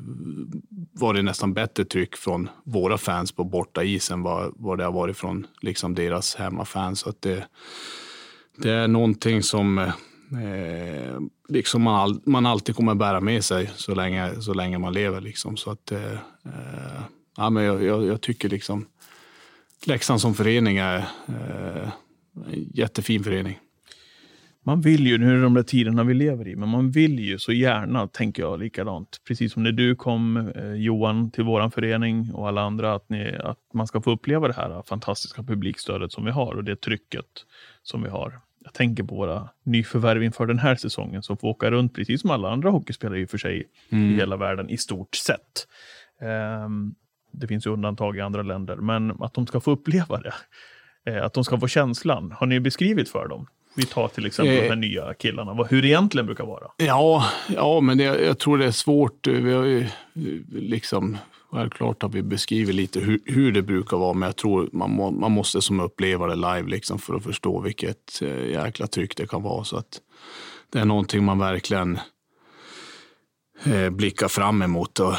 varit 0.92 1.25
nästan 1.25 1.54
bättre 1.54 1.85
tryck 1.85 2.16
från 2.16 2.49
våra 2.64 2.99
fans 2.99 3.33
på 3.33 3.45
borta 3.45 3.83
is 3.83 4.11
än 4.11 4.23
vad, 4.23 4.52
vad 4.57 4.78
det 4.78 4.85
har 4.85 4.92
varit 4.92 5.16
från 5.16 5.47
liksom, 5.61 5.95
deras 5.95 6.35
hemmafans. 6.35 7.00
Så 7.00 7.09
att 7.09 7.23
det, 7.23 7.45
det 8.57 8.71
är 8.71 8.88
någonting 8.88 9.42
som 9.42 9.78
eh, 9.78 11.21
liksom 11.49 11.83
man, 11.83 11.95
all, 11.95 12.21
man 12.26 12.47
alltid 12.47 12.76
kommer 12.76 12.95
bära 12.95 13.21
med 13.21 13.45
sig 13.45 13.71
så 13.76 13.95
länge, 13.95 14.40
så 14.40 14.54
länge 14.54 14.78
man 14.78 14.92
lever. 14.92 15.21
Liksom. 15.21 15.57
Så 15.57 15.71
att, 15.71 15.92
eh, 15.92 16.12
eh 16.12 17.02
ja, 17.37 17.50
men 17.50 17.64
jag, 17.64 17.83
jag, 17.85 18.07
jag 18.07 18.21
tycker 18.21 18.49
liksom 18.49 18.87
Leksand 19.87 20.21
som 20.21 20.35
förening 20.35 20.77
är 20.77 20.97
eh, 21.29 21.89
en 22.35 22.71
jättefin 22.75 23.25
förening. 23.25 23.59
man 24.65 24.81
vill 24.81 25.07
ju, 25.07 25.19
nu 25.19 25.31
är 25.31 25.35
det 25.35 25.43
de 25.43 25.55
där 25.55 25.62
tiderna 25.62 26.05
vi 26.05 26.15
lever 26.15 26.49
i, 26.49 26.57
men 26.57 26.69
man 26.69 26.91
vill 26.91 27.19
ju 27.19 27.39
så 27.39 27.53
gärna, 27.53 28.09
tänker 28.09 28.43
jag, 28.43 28.61
likadant. 28.61 29.21
Precis 29.29 29.53
som 29.53 29.62
när 29.62 29.73
du 29.73 29.97
kom, 29.97 30.37
eh, 30.57 30.73
Johan, 30.73 31.31
till 31.31 31.45
vår 31.45 31.71
förening 31.71 32.35
och 32.35 32.49
alla 32.49 32.62
andra, 32.62 32.95
att, 32.95 33.09
ni, 33.09 33.37
att 33.37 33.59
man 33.75 33.87
ska 33.87 34.03
få 34.03 34.11
uppleva 34.11 34.49
det 34.49 34.55
här 34.55 34.83
fantastiska 34.83 35.43
publikstödet 35.43 36.12
som 36.12 36.25
vi 36.25 36.31
har 36.31 36.55
och 36.55 36.65
det 36.65 36.77
trycket 36.77 37.27
som 37.83 38.03
vi 38.03 38.09
har. 38.09 38.41
Jag 38.65 38.75
tänker 38.75 39.05
på 39.05 39.15
våra 39.15 39.49
nyförvärv 39.65 40.23
inför 40.23 40.47
den 40.47 40.59
här 40.59 40.75
säsongen 40.75 41.23
som 41.23 41.37
får 41.37 41.49
åka 41.49 41.71
runt, 41.71 41.95
precis 41.95 42.21
som 42.21 42.31
alla 42.31 42.51
andra 42.51 42.71
hockeyspelare 42.71 43.21
i 43.21 43.25
och 43.25 43.31
för 43.31 43.39
sig, 43.39 43.65
mm. 43.91 44.11
i 44.11 44.15
hela 44.15 44.37
världen 44.37 44.71
i 44.71 44.77
stort 44.77 45.15
sett. 45.15 45.67
Um, 46.67 46.95
det 47.33 47.47
finns 47.47 47.67
ju 47.67 47.71
undantag 47.71 48.17
i 48.17 48.21
andra 48.21 48.43
länder, 48.43 48.77
men 48.77 49.23
att 49.23 49.35
de 49.35 49.47
ska 49.47 49.61
få 49.61 49.71
uppleva 49.71 50.21
det. 50.21 50.35
Eh, 51.07 51.25
att 51.25 51.35
de 51.35 51.45
ska 51.45 51.61
få 51.61 51.69
känslan. 51.69 52.33
Har 52.33 52.47
ni 52.47 52.61
beskrivit 52.61 53.09
för 53.09 53.29
dem? 53.29 53.47
Vi 53.75 53.83
tar 53.83 54.09
till 54.09 54.27
exempel 54.27 54.57
eh, 54.57 54.62
de 54.62 54.69
här 54.69 54.77
nya 54.77 55.15
killarna, 55.15 55.65
hur 55.65 55.83
det 55.83 55.89
egentligen 55.89 56.27
brukar 56.27 56.45
vara. 56.45 56.67
Ja, 56.77 57.27
ja 57.49 57.81
men 57.81 57.99
det, 57.99 58.05
jag 58.05 58.39
tror 58.39 58.59
det 58.59 58.67
är 58.67 58.71
svårt. 58.71 59.27
Vi 59.27 59.53
har 59.53 59.65
ju 59.65 59.87
liksom, 60.53 61.19
självklart 61.51 62.03
har 62.03 62.09
vi 62.09 62.23
beskrivit 62.23 62.75
lite 62.75 63.01
hur, 63.01 63.21
hur 63.25 63.53
det 63.53 63.62
brukar 63.62 63.97
vara, 63.97 64.12
men 64.12 64.27
jag 64.27 64.37
tror 64.37 64.69
man, 64.73 64.91
må, 64.91 65.11
man 65.11 65.33
måste 65.33 65.62
som 65.62 65.81
uppleva 65.81 66.27
det 66.27 66.37
live 66.37 66.71
liksom 66.71 66.99
för 66.99 67.15
att 67.15 67.25
förstå 67.25 67.61
vilket 67.61 68.23
eh, 68.23 68.47
jäkla 68.47 68.87
tryck 68.87 69.17
det 69.17 69.27
kan 69.27 69.43
vara. 69.43 69.65
Så 69.65 69.77
att 69.77 70.01
det 70.73 70.79
är 70.79 70.85
någonting 70.85 71.25
man 71.25 71.39
verkligen 71.39 71.99
eh, 73.65 73.91
blickar 73.91 74.29
fram 74.29 74.62
emot. 74.62 75.01
Och, 75.01 75.15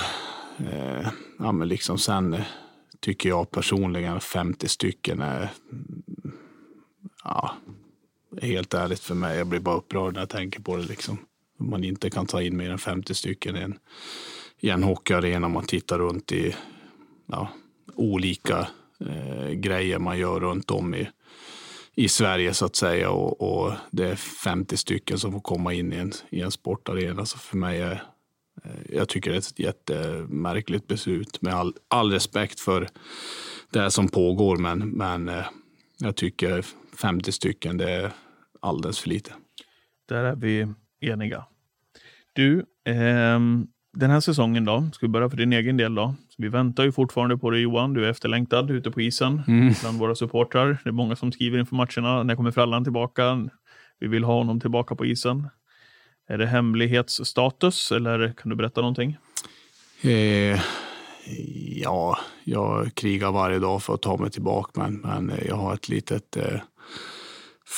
eh, 0.57 1.07
ja, 1.39 1.51
men 1.51 1.67
liksom 1.67 1.97
sen 1.97 2.33
eh, 2.33 2.45
tycker 2.99 3.29
jag 3.29 3.51
personligen 3.51 4.19
50 4.19 4.67
stycken 4.67 5.21
är 5.21 5.49
ja, 7.23 7.55
helt 8.41 8.73
ärligt 8.73 8.99
för 8.99 9.15
mig. 9.15 9.37
Jag 9.37 9.47
blir 9.47 9.59
bara 9.59 9.75
upprörd 9.75 10.13
när 10.13 10.21
jag 10.21 10.29
tänker 10.29 10.59
på 10.59 10.77
det. 10.77 10.83
Liksom. 10.83 11.17
Man 11.57 11.83
inte 11.83 12.09
kan 12.09 12.25
ta 12.25 12.41
in 12.41 12.57
mer 12.57 12.69
än 12.69 12.77
50 12.77 13.13
stycken 13.13 13.55
i 13.55 13.59
en, 13.59 13.79
i 14.59 14.69
en 14.69 14.83
hockeyarena. 14.83 15.47
Man 15.47 15.65
tittar 15.65 15.99
runt 15.99 16.31
i 16.31 16.55
ja, 17.25 17.49
olika 17.95 18.67
eh, 18.99 19.49
grejer 19.49 19.99
man 19.99 20.19
gör 20.19 20.39
runt 20.39 20.71
om 20.71 20.95
i, 20.95 21.09
i 21.95 22.09
Sverige 22.09 22.53
så 22.53 22.65
att 22.65 22.75
säga. 22.75 23.11
Och, 23.11 23.41
och, 23.41 23.71
det 23.91 24.07
är 24.07 24.15
50 24.15 24.77
stycken 24.77 25.19
som 25.19 25.31
får 25.31 25.39
komma 25.39 25.73
in 25.73 25.93
i 25.93 25.95
en, 25.95 26.11
i 26.29 26.41
en 26.41 26.51
sportarena. 26.51 27.25
Så 27.25 27.37
för 27.37 27.57
mig 27.57 27.81
är 27.81 28.03
jag 28.89 29.09
tycker 29.09 29.29
det 29.29 29.35
är 29.35 29.39
ett 29.39 29.59
jättemärkligt 29.59 30.87
beslut 30.87 31.41
med 31.41 31.53
all, 31.53 31.73
all 31.87 32.11
respekt 32.11 32.59
för 32.59 32.87
det 33.71 33.91
som 33.91 34.07
pågår. 34.07 34.57
Men, 34.57 34.89
men 34.89 35.29
eh, 35.29 35.45
jag 35.99 36.15
tycker 36.15 36.65
50 37.01 37.31
stycken, 37.31 37.77
det 37.77 37.91
är 37.91 38.11
alldeles 38.59 38.99
för 38.99 39.09
lite. 39.09 39.31
Där 40.09 40.23
är 40.23 40.35
vi 40.35 40.67
eniga. 41.01 41.45
Du, 42.33 42.59
eh, 42.85 43.39
den 43.93 44.09
här 44.09 44.19
säsongen 44.19 44.65
då, 44.65 44.89
ska 44.93 45.05
vi 45.05 45.11
börja 45.11 45.29
för 45.29 45.37
din 45.37 45.53
egen 45.53 45.77
del 45.77 45.95
då? 45.95 46.15
Så 46.29 46.35
vi 46.41 46.49
väntar 46.49 46.83
ju 46.83 46.91
fortfarande 46.91 47.37
på 47.37 47.49
dig 47.49 47.61
Johan, 47.61 47.93
du 47.93 48.05
är 48.05 48.09
efterlängtad 48.09 48.71
ute 48.71 48.91
på 48.91 49.01
isen 49.01 49.41
mm. 49.47 49.73
bland 49.81 49.99
våra 49.99 50.15
supportrar. 50.15 50.77
Det 50.83 50.89
är 50.89 50.91
många 50.91 51.15
som 51.15 51.31
skriver 51.31 51.59
inför 51.59 51.75
matcherna, 51.75 52.23
när 52.23 52.35
kommer 52.35 52.51
Frallan 52.51 52.83
tillbaka? 52.83 53.49
Vi 53.99 54.07
vill 54.07 54.23
ha 54.23 54.33
honom 54.33 54.59
tillbaka 54.59 54.95
på 54.95 55.05
isen. 55.05 55.49
Är 56.27 56.37
det 56.37 56.45
hemlighetsstatus 56.45 57.91
eller 57.91 58.33
kan 58.33 58.49
du 58.49 58.55
berätta 58.55 58.81
någonting? 58.81 59.17
Eh, 60.01 60.61
ja, 61.75 62.17
jag 62.43 62.95
krigar 62.95 63.31
varje 63.31 63.59
dag 63.59 63.83
för 63.83 63.93
att 63.93 64.01
ta 64.01 64.17
mig 64.17 64.31
tillbaka, 64.31 64.81
men, 64.81 64.95
men 64.95 65.39
jag 65.45 65.55
har 65.55 65.73
ett 65.73 65.89
litet 65.89 66.37
eh, 66.37 66.61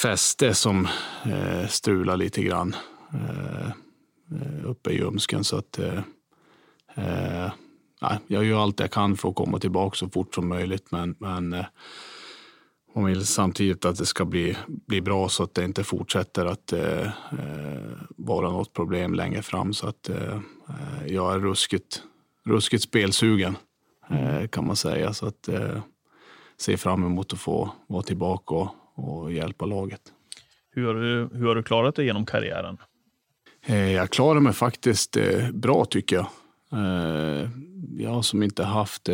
fäste 0.02 0.54
som 0.54 0.88
eh, 1.26 1.68
strular 1.68 2.18
lite 2.18 2.44
grann 2.44 2.76
eh, 3.14 3.68
eh 3.68 4.66
uppe 4.66 4.90
i 4.90 4.96
ljumsken. 4.98 5.44
Så 5.44 5.58
att, 5.58 5.80
eh, 5.80 6.02
eh, 6.96 7.52
jag 8.28 8.46
gör 8.46 8.64
allt 8.64 8.80
jag 8.80 8.92
kan 8.92 9.18
för 9.18 9.30
att 9.30 9.36
komma 9.36 9.60
tillbaka 9.60 9.96
så 9.96 10.10
fort 10.10 10.36
som 10.36 10.48
möjligt. 10.48 10.92
Men, 10.92 11.16
men 11.20 11.54
eh, 11.54 11.66
man 12.96 13.06
vill 13.06 13.26
samtidigt 13.26 13.86
att 13.86 13.98
det 13.98 14.06
ska 14.06 14.26
bli, 14.26 14.58
bli 14.68 15.02
bra 15.02 15.30
så 15.30 15.44
att 15.44 15.54
det 15.54 15.64
inte 15.64 15.84
fortsätter 15.84 16.46
att 16.46 16.74
eh, 16.74 17.10
vara 18.10 18.52
något 18.52 18.74
problem 18.74 19.14
längre 19.14 19.42
fram. 19.42 19.74
Så 19.74 19.88
att 19.88 20.10
jag 21.08 21.34
är 21.34 21.40
ruskigt, 21.40 22.04
ruskigt 22.46 22.84
spelsugen 22.84 23.58
kan 24.50 24.68
man 24.68 24.76
säga. 24.76 25.14
Så 25.14 25.28
att 25.28 25.50
ser 26.58 26.78
fram 26.78 27.04
emot 27.04 27.34
att 27.34 27.40
få 27.40 27.72
vara 27.88 28.04
tillbaka 28.04 28.56
och, 28.56 28.70
och 28.96 29.34
hjälpa 29.34 29.66
laget. 29.66 30.02
Hur 30.72 30.88
har, 30.88 30.94
du, 30.94 31.30
hur 31.38 31.48
har 31.48 31.56
du 31.56 31.64
klarat 31.64 31.96
dig 31.96 32.06
genom 32.06 32.26
karriären? 32.26 32.78
Eh, 33.66 33.92
jag 33.92 34.10
klarar 34.10 34.40
mig 34.40 34.54
faktiskt 34.54 35.18
eh, 35.18 35.52
bra 35.52 35.86
tycker 35.86 36.16
jag. 36.16 36.28
Eh, 36.72 37.50
jag 37.98 38.26
som 38.26 38.44
inte 38.44 38.64
haft 38.64 39.10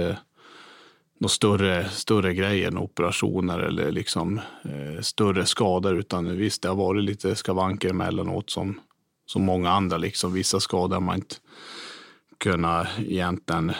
några 1.22 1.30
större, 1.30 1.90
större 1.90 2.34
grejer, 2.34 2.78
operationer 2.78 3.60
eller 3.60 3.92
liksom, 3.92 4.42
eh, 4.63 5.01
större 5.01 5.46
skador. 5.46 6.00
Utan 6.00 6.38
visst, 6.38 6.62
det 6.62 6.68
har 6.68 6.75
varit 6.75 7.04
lite 7.04 7.36
skavanker 7.36 7.90
emellanåt 7.90 8.50
som, 8.50 8.80
som 9.25 9.46
många 9.46 9.70
andra. 9.70 9.98
Liksom. 9.98 10.34
Vissa 10.34 10.60
skador 10.60 10.94
har 10.94 11.01
man 11.01 11.16
inte 11.16 11.36
kunnat 12.38 12.88
egentligen 13.00 13.72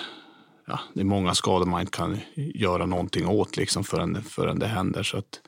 ja, 0.68 0.80
det 0.94 1.00
är 1.00 1.06
många 1.06 1.34
skador 1.34 1.66
man 1.66 1.82
inte 1.82 1.98
kan 1.98 2.20
göra 2.36 2.86
någonting 2.86 3.28
åt 3.28 3.58
liksom 3.58 3.84
förrän, 3.84 4.24
förrän 4.24 4.60
det 4.60 4.68
händer. 4.68 5.04
Så 5.04 5.18
att 5.18 5.42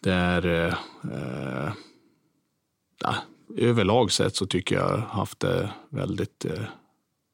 det 0.00 0.12
är 0.12 0.46
eh, 0.46 0.74
eh, 1.12 1.72
ja, 3.00 3.14
överlag 3.56 4.12
sett 4.12 4.36
så 4.36 4.46
tycker 4.46 4.76
jag 4.76 4.98
haft 4.98 5.40
det 5.40 5.70
väldigt 5.90 6.44
eh, 6.44 6.64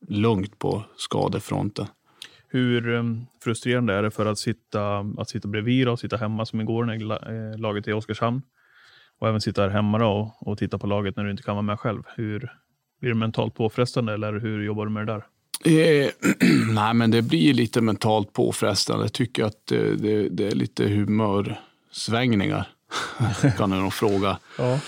lugnt 0.09 0.59
på 0.59 0.85
skadefronten. 0.97 1.87
Hur 2.51 2.89
um, 2.89 3.27
frustrerande 3.45 3.95
är 3.95 4.03
det 4.03 4.11
för 4.11 4.27
att 4.27 4.39
sitta, 4.39 4.99
att 5.19 5.29
sitta 5.29 5.49
bredvid 5.49 5.89
och 5.89 6.01
sitta 6.01 6.17
hemma 6.17 6.47
som 6.47 6.61
igår 6.61 6.85
när 6.85 7.53
eh, 7.53 7.59
laget 7.59 7.87
är 7.87 7.91
i 7.91 7.95
Oskarshamn? 7.95 8.43
Och 9.19 9.29
även 9.29 9.41
sitta 9.41 9.63
här 9.63 9.69
hemma 9.69 10.07
och, 10.07 10.49
och 10.49 10.59
titta 10.59 10.79
på 10.79 10.87
laget 10.87 11.17
när 11.17 11.25
du 11.25 11.31
inte 11.31 11.43
kan 11.43 11.55
vara 11.55 11.63
med 11.63 11.81
själv. 11.81 12.03
Hur, 12.17 12.53
blir 13.01 13.11
det 13.11 13.17
mentalt 13.17 13.55
påfrestande 13.55 14.15
eller 14.15 14.33
hur 14.33 14.65
jobbar 14.65 14.87
du 14.87 14.93
med 14.93 15.07
det 15.07 15.13
där? 15.13 15.25
Eh, 15.65 16.11
nej, 16.75 16.95
men 16.95 17.11
det 17.11 17.23
blir 17.23 17.55
lite 17.55 17.81
mentalt 17.81 18.33
påfrestande. 18.33 19.05
Jag 19.05 19.13
tycker 19.13 19.45
att 19.45 19.73
eh, 19.73 19.79
det, 19.79 20.29
det, 20.29 20.47
är 20.47 20.55
lite 20.55 20.89
humörsvängningar. 20.89 22.69
kan 23.57 23.73
jag 23.73 23.83
nog 23.83 23.93
fråga, 23.93 24.39
ja. 24.59 24.81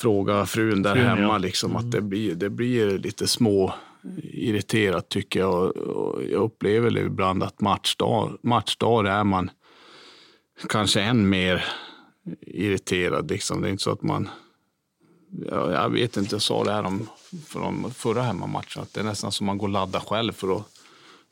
fråga 0.00 0.46
frun 0.46 0.82
där 0.82 0.94
frun, 0.94 1.04
hemma. 1.04 1.22
Ja. 1.22 1.38
Liksom, 1.38 1.70
mm. 1.70 1.80
att 1.80 1.90
det, 1.90 2.00
blir, 2.00 2.34
det 2.34 2.50
blir 2.50 2.98
lite 2.98 3.26
små 3.26 3.74
irriterat 4.22 5.08
tycker 5.08 5.40
jag. 5.40 5.76
Och 5.76 6.22
jag 6.22 6.42
upplever 6.42 6.98
ibland 6.98 7.42
att 7.42 7.60
matchdag, 7.60 8.38
matchdag 8.42 9.06
är 9.06 9.24
man 9.24 9.50
kanske 10.68 11.00
än 11.00 11.28
mer 11.28 11.64
irriterad. 12.40 13.30
Liksom. 13.30 13.60
Det 13.60 13.68
är 13.68 13.70
inte 13.70 13.82
så 13.82 13.90
att 13.90 14.02
man 14.02 14.28
jag, 15.48 15.72
jag 15.72 15.90
vet 15.90 16.16
inte, 16.16 16.34
jag 16.34 16.42
sa 16.42 16.64
det 16.64 16.72
här 16.72 16.84
om 16.84 17.08
från 17.46 17.90
förra 17.90 18.22
hemmamatchen, 18.22 18.82
att 18.82 18.94
det 18.94 19.00
är 19.00 19.04
nästan 19.04 19.32
som 19.32 19.46
man 19.46 19.58
går 19.58 19.66
och 19.66 19.72
laddar 19.72 20.00
själv 20.00 20.32
för 20.32 20.56
att, 20.56 20.66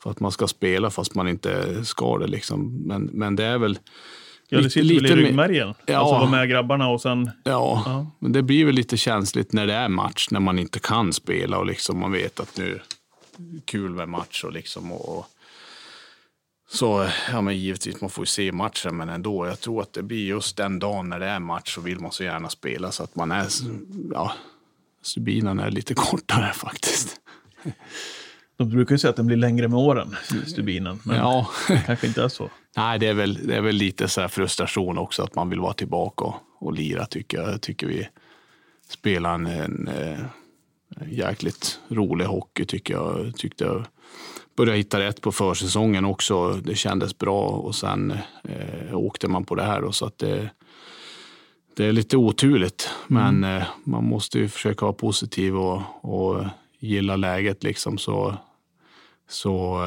för 0.03 0.11
att 0.11 0.19
man 0.19 0.31
ska 0.31 0.47
spela 0.47 0.89
fast 0.89 1.15
man 1.15 1.27
inte 1.27 1.85
ska 1.85 2.17
det. 2.17 2.27
Liksom. 2.27 2.83
Men, 2.87 3.03
men 3.03 3.35
det 3.35 3.43
är 3.43 3.57
väl 3.57 3.79
Ja, 4.53 4.61
det 4.61 4.69
sitter 4.69 4.87
lite, 4.87 5.03
väl 5.03 5.19
i 5.19 5.25
ryggmärgen? 5.25 5.73
Ja. 5.85 5.97
Alltså 5.97 6.15
vara 6.15 6.29
med 6.29 6.49
grabbarna 6.49 6.87
och 6.87 7.01
sen... 7.01 7.31
Ja, 7.43 7.83
ja, 7.85 8.07
men 8.19 8.31
det 8.31 8.41
blir 8.41 8.65
väl 8.65 8.75
lite 8.75 8.97
känsligt 8.97 9.53
när 9.53 9.67
det 9.67 9.73
är 9.73 9.89
match, 9.89 10.27
när 10.31 10.39
man 10.39 10.59
inte 10.59 10.79
kan 10.79 11.13
spela 11.13 11.57
och 11.57 11.65
liksom 11.65 11.99
man 11.99 12.11
vet 12.11 12.39
att 12.39 12.57
nu 12.57 12.79
kul 13.65 13.91
med 13.91 14.09
match 14.09 14.43
och 14.43 14.51
liksom 14.51 14.91
och, 14.91 15.25
så 16.73 17.07
ja, 17.31 17.41
men 17.41 17.57
givetvis, 17.57 18.01
man 18.01 18.09
får 18.09 18.21
ju 18.21 18.25
se 18.25 18.51
matchen, 18.51 18.97
men 18.97 19.09
ändå. 19.09 19.47
Jag 19.47 19.59
tror 19.59 19.81
att 19.81 19.93
det 19.93 20.03
blir 20.03 20.25
just 20.25 20.57
den 20.57 20.79
dagen 20.79 21.09
när 21.09 21.19
det 21.19 21.25
är 21.25 21.39
match 21.39 21.75
så 21.75 21.81
vill 21.81 21.99
man 21.99 22.11
så 22.11 22.23
gärna 22.23 22.49
spela 22.49 22.91
så 22.91 23.03
att 23.03 23.15
man 23.15 23.31
är, 23.31 23.47
ja, 24.13 24.33
stubinen 25.01 25.59
är 25.59 25.71
lite 25.71 25.93
kortare 25.95 26.53
faktiskt. 26.53 27.21
De 28.57 28.69
brukar 28.69 28.95
ju 28.95 28.99
säga 28.99 29.09
att 29.09 29.15
den 29.15 29.27
blir 29.27 29.37
längre 29.37 29.67
med 29.67 29.79
åren, 29.79 30.15
stubinen. 30.47 30.99
Men 31.03 31.17
ja. 31.17 31.49
kanske 31.85 32.07
inte 32.07 32.23
är 32.23 32.27
så. 32.27 32.49
Nej, 32.77 32.99
det 32.99 33.07
är 33.07 33.13
väl, 33.13 33.47
det 33.47 33.55
är 33.55 33.61
väl 33.61 33.75
lite 33.75 34.07
så 34.07 34.27
frustration 34.27 34.97
också 34.97 35.23
att 35.23 35.35
man 35.35 35.49
vill 35.49 35.59
vara 35.59 35.73
tillbaka 35.73 36.25
och, 36.25 36.35
och 36.59 36.73
lira 36.73 37.05
tycker 37.05 37.37
jag. 37.37 37.61
Tycker 37.61 37.87
vi 37.87 38.07
spelar 38.89 39.33
en, 39.33 39.47
en, 39.47 39.87
en 39.87 41.09
jäkligt 41.09 41.79
rolig 41.87 42.25
hockey 42.25 42.65
tycker 42.65 42.93
jag. 42.93 43.35
Tyckte 43.37 43.63
jag 43.63 43.85
började 44.55 44.77
hitta 44.77 44.99
rätt 44.99 45.21
på 45.21 45.31
försäsongen 45.31 46.05
också. 46.05 46.53
Det 46.53 46.75
kändes 46.75 47.17
bra 47.17 47.47
och 47.47 47.75
sen 47.75 48.11
eh, 48.43 48.97
åkte 48.97 49.27
man 49.27 49.45
på 49.45 49.55
det 49.55 49.63
här. 49.63 49.83
Och 49.83 49.95
så 49.95 50.05
att 50.05 50.17
det, 50.17 50.49
det 51.75 51.85
är 51.85 51.91
lite 51.91 52.17
oturligt, 52.17 52.89
men 53.07 53.43
mm. 53.43 53.57
eh, 53.57 53.63
man 53.83 54.03
måste 54.03 54.39
ju 54.39 54.49
försöka 54.49 54.85
vara 54.85 54.93
positiv 54.93 55.57
och, 55.57 55.81
och 56.01 56.45
gillar 56.87 57.17
läget 57.17 57.63
liksom 57.63 57.97
så, 57.97 58.37
så 59.27 59.83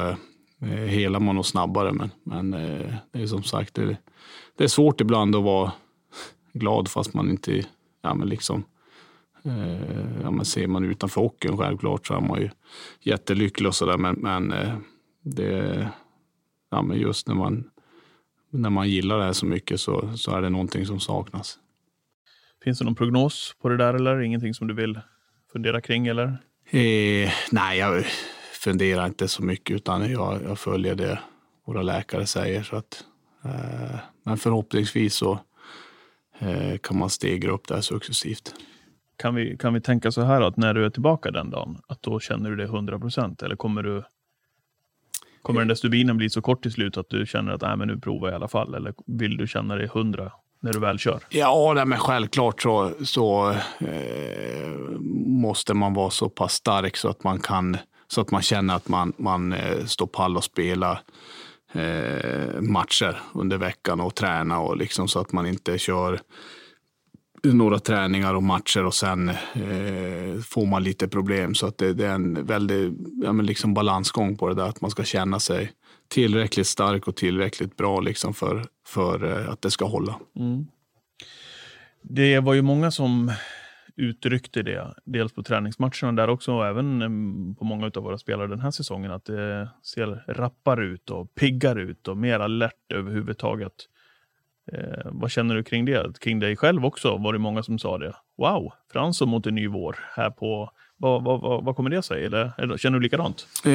eh, 0.61 0.67
helar 0.67 1.19
man 1.19 1.35
nog 1.35 1.45
snabbare. 1.45 1.93
Men, 1.93 2.11
men 2.23 2.53
eh, 2.53 2.93
det 3.11 3.21
är 3.21 3.27
som 3.27 3.43
sagt, 3.43 3.75
det, 3.75 3.97
det, 4.57 4.63
är 4.63 4.67
svårt 4.67 5.01
ibland 5.01 5.35
att 5.35 5.43
vara 5.43 5.71
glad 6.53 6.87
fast 6.87 7.13
man 7.13 7.29
inte 7.29 7.65
ja, 8.01 8.13
men 8.13 8.29
liksom, 8.29 8.63
eh, 9.43 10.21
ja, 10.21 10.31
men 10.31 10.45
ser 10.45 10.67
man 10.67 10.85
utanför 10.85 11.21
hockeyn 11.21 11.57
självklart 11.57 12.07
så 12.07 12.13
är 12.13 12.21
man 12.21 12.41
ju 12.41 12.49
jättelycklig 13.01 13.67
och 13.67 13.75
sådär. 13.75 13.97
Men, 13.97 14.15
men 14.15 14.51
eh, 14.53 14.77
det, 15.21 15.89
ja, 16.69 16.81
men 16.81 16.97
just 16.97 17.27
när 17.27 17.35
man, 17.35 17.69
när 18.49 18.69
man 18.69 18.89
gillar 18.89 19.17
det 19.17 19.23
här 19.23 19.33
så 19.33 19.45
mycket 19.45 19.79
så, 19.79 20.17
så 20.17 20.35
är 20.35 20.41
det 20.41 20.49
någonting 20.49 20.85
som 20.85 20.99
saknas. 20.99 21.59
Finns 22.63 22.79
det 22.79 22.85
någon 22.85 22.95
prognos 22.95 23.55
på 23.61 23.69
det 23.69 23.77
där 23.77 23.93
eller 23.93 24.19
ingenting 24.19 24.53
som 24.53 24.67
du 24.67 24.73
vill 24.73 24.99
fundera 25.51 25.81
kring 25.81 26.07
eller? 26.07 26.37
Eh, 26.69 27.31
nej, 27.51 27.79
jag 27.79 28.05
funderar 28.51 29.05
inte 29.05 29.27
så 29.27 29.43
mycket 29.43 29.75
utan 29.75 30.11
jag, 30.11 30.43
jag 30.43 30.59
följer 30.59 30.95
det 30.95 31.19
våra 31.65 31.81
läkare 31.81 32.25
säger. 32.25 32.63
Så 32.63 32.75
att, 32.75 33.03
eh, 33.43 33.99
men 34.23 34.37
förhoppningsvis 34.37 35.15
så 35.15 35.39
eh, 36.39 36.77
kan 36.77 36.99
man 36.99 37.09
stegra 37.09 37.51
upp 37.51 37.67
det 37.67 37.75
här 37.75 37.81
successivt. 37.81 38.53
Kan 39.17 39.35
vi, 39.35 39.57
kan 39.57 39.73
vi 39.73 39.81
tänka 39.81 40.11
så 40.11 40.21
här 40.21 40.41
att 40.41 40.57
när 40.57 40.73
du 40.73 40.85
är 40.85 40.89
tillbaka 40.89 41.31
den 41.31 41.49
dagen, 41.49 41.81
att 41.87 42.01
då 42.01 42.19
känner 42.19 42.49
du 42.49 42.55
det 42.55 42.63
100 42.63 42.99
procent? 42.99 43.41
Eller 43.41 43.55
kommer 43.55 43.83
du 43.83 44.03
Kommer 45.41 45.61
den 45.61 45.67
där 45.67 45.75
stubinen 45.75 46.17
bli 46.17 46.29
så 46.29 46.41
kort 46.41 46.61
till 46.61 46.71
slut 46.71 46.97
att 46.97 47.09
du 47.09 47.25
känner 47.25 47.51
att 47.51 47.61
Nej, 47.61 47.77
men 47.77 47.87
nu 47.87 47.99
provar 47.99 48.27
jag 48.27 48.33
i 48.33 48.35
alla 48.35 48.47
fall? 48.47 48.75
Eller 48.75 48.93
vill 49.05 49.37
du 49.37 49.47
känna 49.47 49.75
dig 49.75 49.85
100 49.85 50.31
när 50.59 50.73
du 50.73 50.79
väl 50.79 50.99
kör? 50.99 51.19
Ja, 51.29 51.73
nej, 51.75 51.85
men 51.85 51.99
självklart 51.99 52.61
så, 52.61 52.91
så 53.03 53.49
eh, 53.79 54.69
måste 55.25 55.73
man 55.73 55.93
vara 55.93 56.09
så 56.09 56.29
pass 56.29 56.53
stark 56.53 56.97
så 56.97 57.09
att 57.09 57.23
man 57.23 57.39
kan 57.39 57.77
så 58.07 58.21
att 58.21 58.31
man 58.31 58.41
känner 58.41 58.75
att 58.75 58.89
man, 58.89 59.13
man 59.17 59.53
eh, 59.53 59.85
står 59.85 60.07
pall 60.07 60.37
och 60.37 60.43
spelar 60.43 60.99
eh, 61.73 62.61
matcher 62.61 63.21
under 63.33 63.57
veckan 63.57 63.99
och 63.99 64.15
träna 64.15 64.59
och 64.59 64.77
liksom 64.77 65.07
så 65.07 65.19
att 65.19 65.31
man 65.31 65.45
inte 65.45 65.77
kör 65.77 66.19
några 67.43 67.79
träningar 67.79 68.33
och 68.33 68.43
matcher 68.43 68.85
och 68.85 68.93
sen 68.93 69.29
eh, 69.29 70.41
får 70.45 70.65
man 70.65 70.83
lite 70.83 71.07
problem. 71.07 71.55
Så 71.55 71.67
att 71.67 71.77
det, 71.77 71.93
det 71.93 72.05
är 72.05 72.13
en 72.13 72.45
väldig 72.45 72.93
ja, 73.23 73.33
men 73.33 73.45
liksom 73.45 73.73
balansgång 73.73 74.37
på 74.37 74.47
det 74.47 74.55
där. 74.55 74.69
Att 74.69 74.81
man 74.81 74.91
ska 74.91 75.03
känna 75.03 75.39
sig 75.39 75.71
tillräckligt 76.07 76.67
stark 76.67 77.07
och 77.07 77.15
tillräckligt 77.15 77.77
bra 77.77 77.99
liksom 77.99 78.33
för, 78.33 78.65
för 78.87 79.23
eh, 79.23 79.49
att 79.49 79.61
det 79.61 79.71
ska 79.71 79.85
hålla. 79.85 80.19
Mm. 80.35 80.67
Det 82.01 82.39
var 82.39 82.53
ju 82.53 82.61
många 82.61 82.91
som 82.91 83.31
uttryckte 83.95 84.63
det, 84.63 84.93
dels 85.05 85.33
på 85.33 85.43
träningsmatcherna 85.43 86.11
där 86.11 86.29
också 86.29 86.53
och 86.53 86.65
även 86.65 87.01
eh, 87.01 87.55
på 87.59 87.65
många 87.65 87.91
av 87.95 88.03
våra 88.03 88.17
spelare 88.17 88.47
den 88.47 88.59
här 88.59 88.71
säsongen, 88.71 89.11
att 89.11 89.25
det 89.25 89.69
ser 89.83 90.23
rappare 90.27 90.85
ut 90.85 91.09
och 91.09 91.35
piggar 91.35 91.75
ut 91.75 92.07
och 92.07 92.17
mer 92.17 92.39
alert 92.39 92.91
överhuvudtaget. 92.93 93.73
Eh, 94.71 95.05
vad 95.05 95.31
känner 95.31 95.55
du 95.55 95.63
kring 95.63 95.85
det? 95.85 96.19
Kring 96.19 96.39
dig 96.39 96.55
själv 96.55 96.85
också 96.85 97.17
var 97.17 97.33
det 97.33 97.39
många 97.39 97.63
som 97.63 97.79
sa 97.79 97.97
det. 97.97 98.15
Wow, 98.37 98.73
Fransson 98.91 99.29
mot 99.29 99.45
en 99.45 99.55
ny 99.55 99.67
vår 99.67 99.99
här 100.15 100.29
på... 100.29 100.71
Vad, 100.99 101.23
vad, 101.23 101.41
vad, 101.41 101.63
vad 101.63 101.75
kommer 101.75 101.89
det 101.89 102.01
sig? 102.01 102.25
Eller, 102.25 102.51
eller 102.57 102.77
känner 102.77 102.99
du 102.99 103.03
likadant? 103.03 103.47
Eh, 103.65 103.71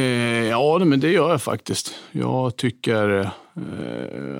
ja, 0.48 0.78
men 0.78 1.00
det 1.00 1.10
gör 1.10 1.30
jag 1.30 1.42
faktiskt. 1.42 1.94
Jag 2.12 2.56
tycker, 2.56 3.20
eh, 3.20 3.28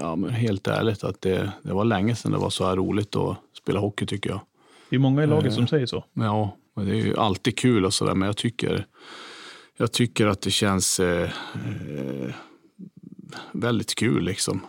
ja, 0.00 0.16
men 0.16 0.30
helt 0.30 0.68
ärligt, 0.68 1.04
att 1.04 1.20
det, 1.20 1.52
det 1.62 1.72
var 1.72 1.84
länge 1.84 2.16
sedan 2.16 2.32
det 2.32 2.38
var 2.38 2.50
så 2.50 2.64
här 2.66 2.76
roligt 2.76 3.16
att 3.16 3.36
spela 3.62 3.80
hockey 3.80 4.06
tycker 4.06 4.30
jag. 4.30 4.40
Det 4.90 4.96
är 4.96 5.00
många 5.00 5.22
i 5.22 5.26
laget 5.26 5.52
eh, 5.52 5.56
som 5.56 5.66
säger 5.66 5.86
så. 5.86 6.04
Ja, 6.12 6.56
det 6.74 6.90
är 6.90 7.04
ju 7.04 7.16
alltid 7.16 7.58
kul 7.58 7.84
och 7.84 7.94
sådär, 7.94 8.14
men 8.14 8.26
jag 8.26 8.36
tycker, 8.36 8.86
jag 9.76 9.92
tycker 9.92 10.26
att 10.26 10.40
det 10.40 10.50
känns 10.50 11.00
eh, 11.00 11.30
eh 11.54 12.34
väldigt 13.52 13.94
kul 13.94 14.24
liksom. 14.24 14.60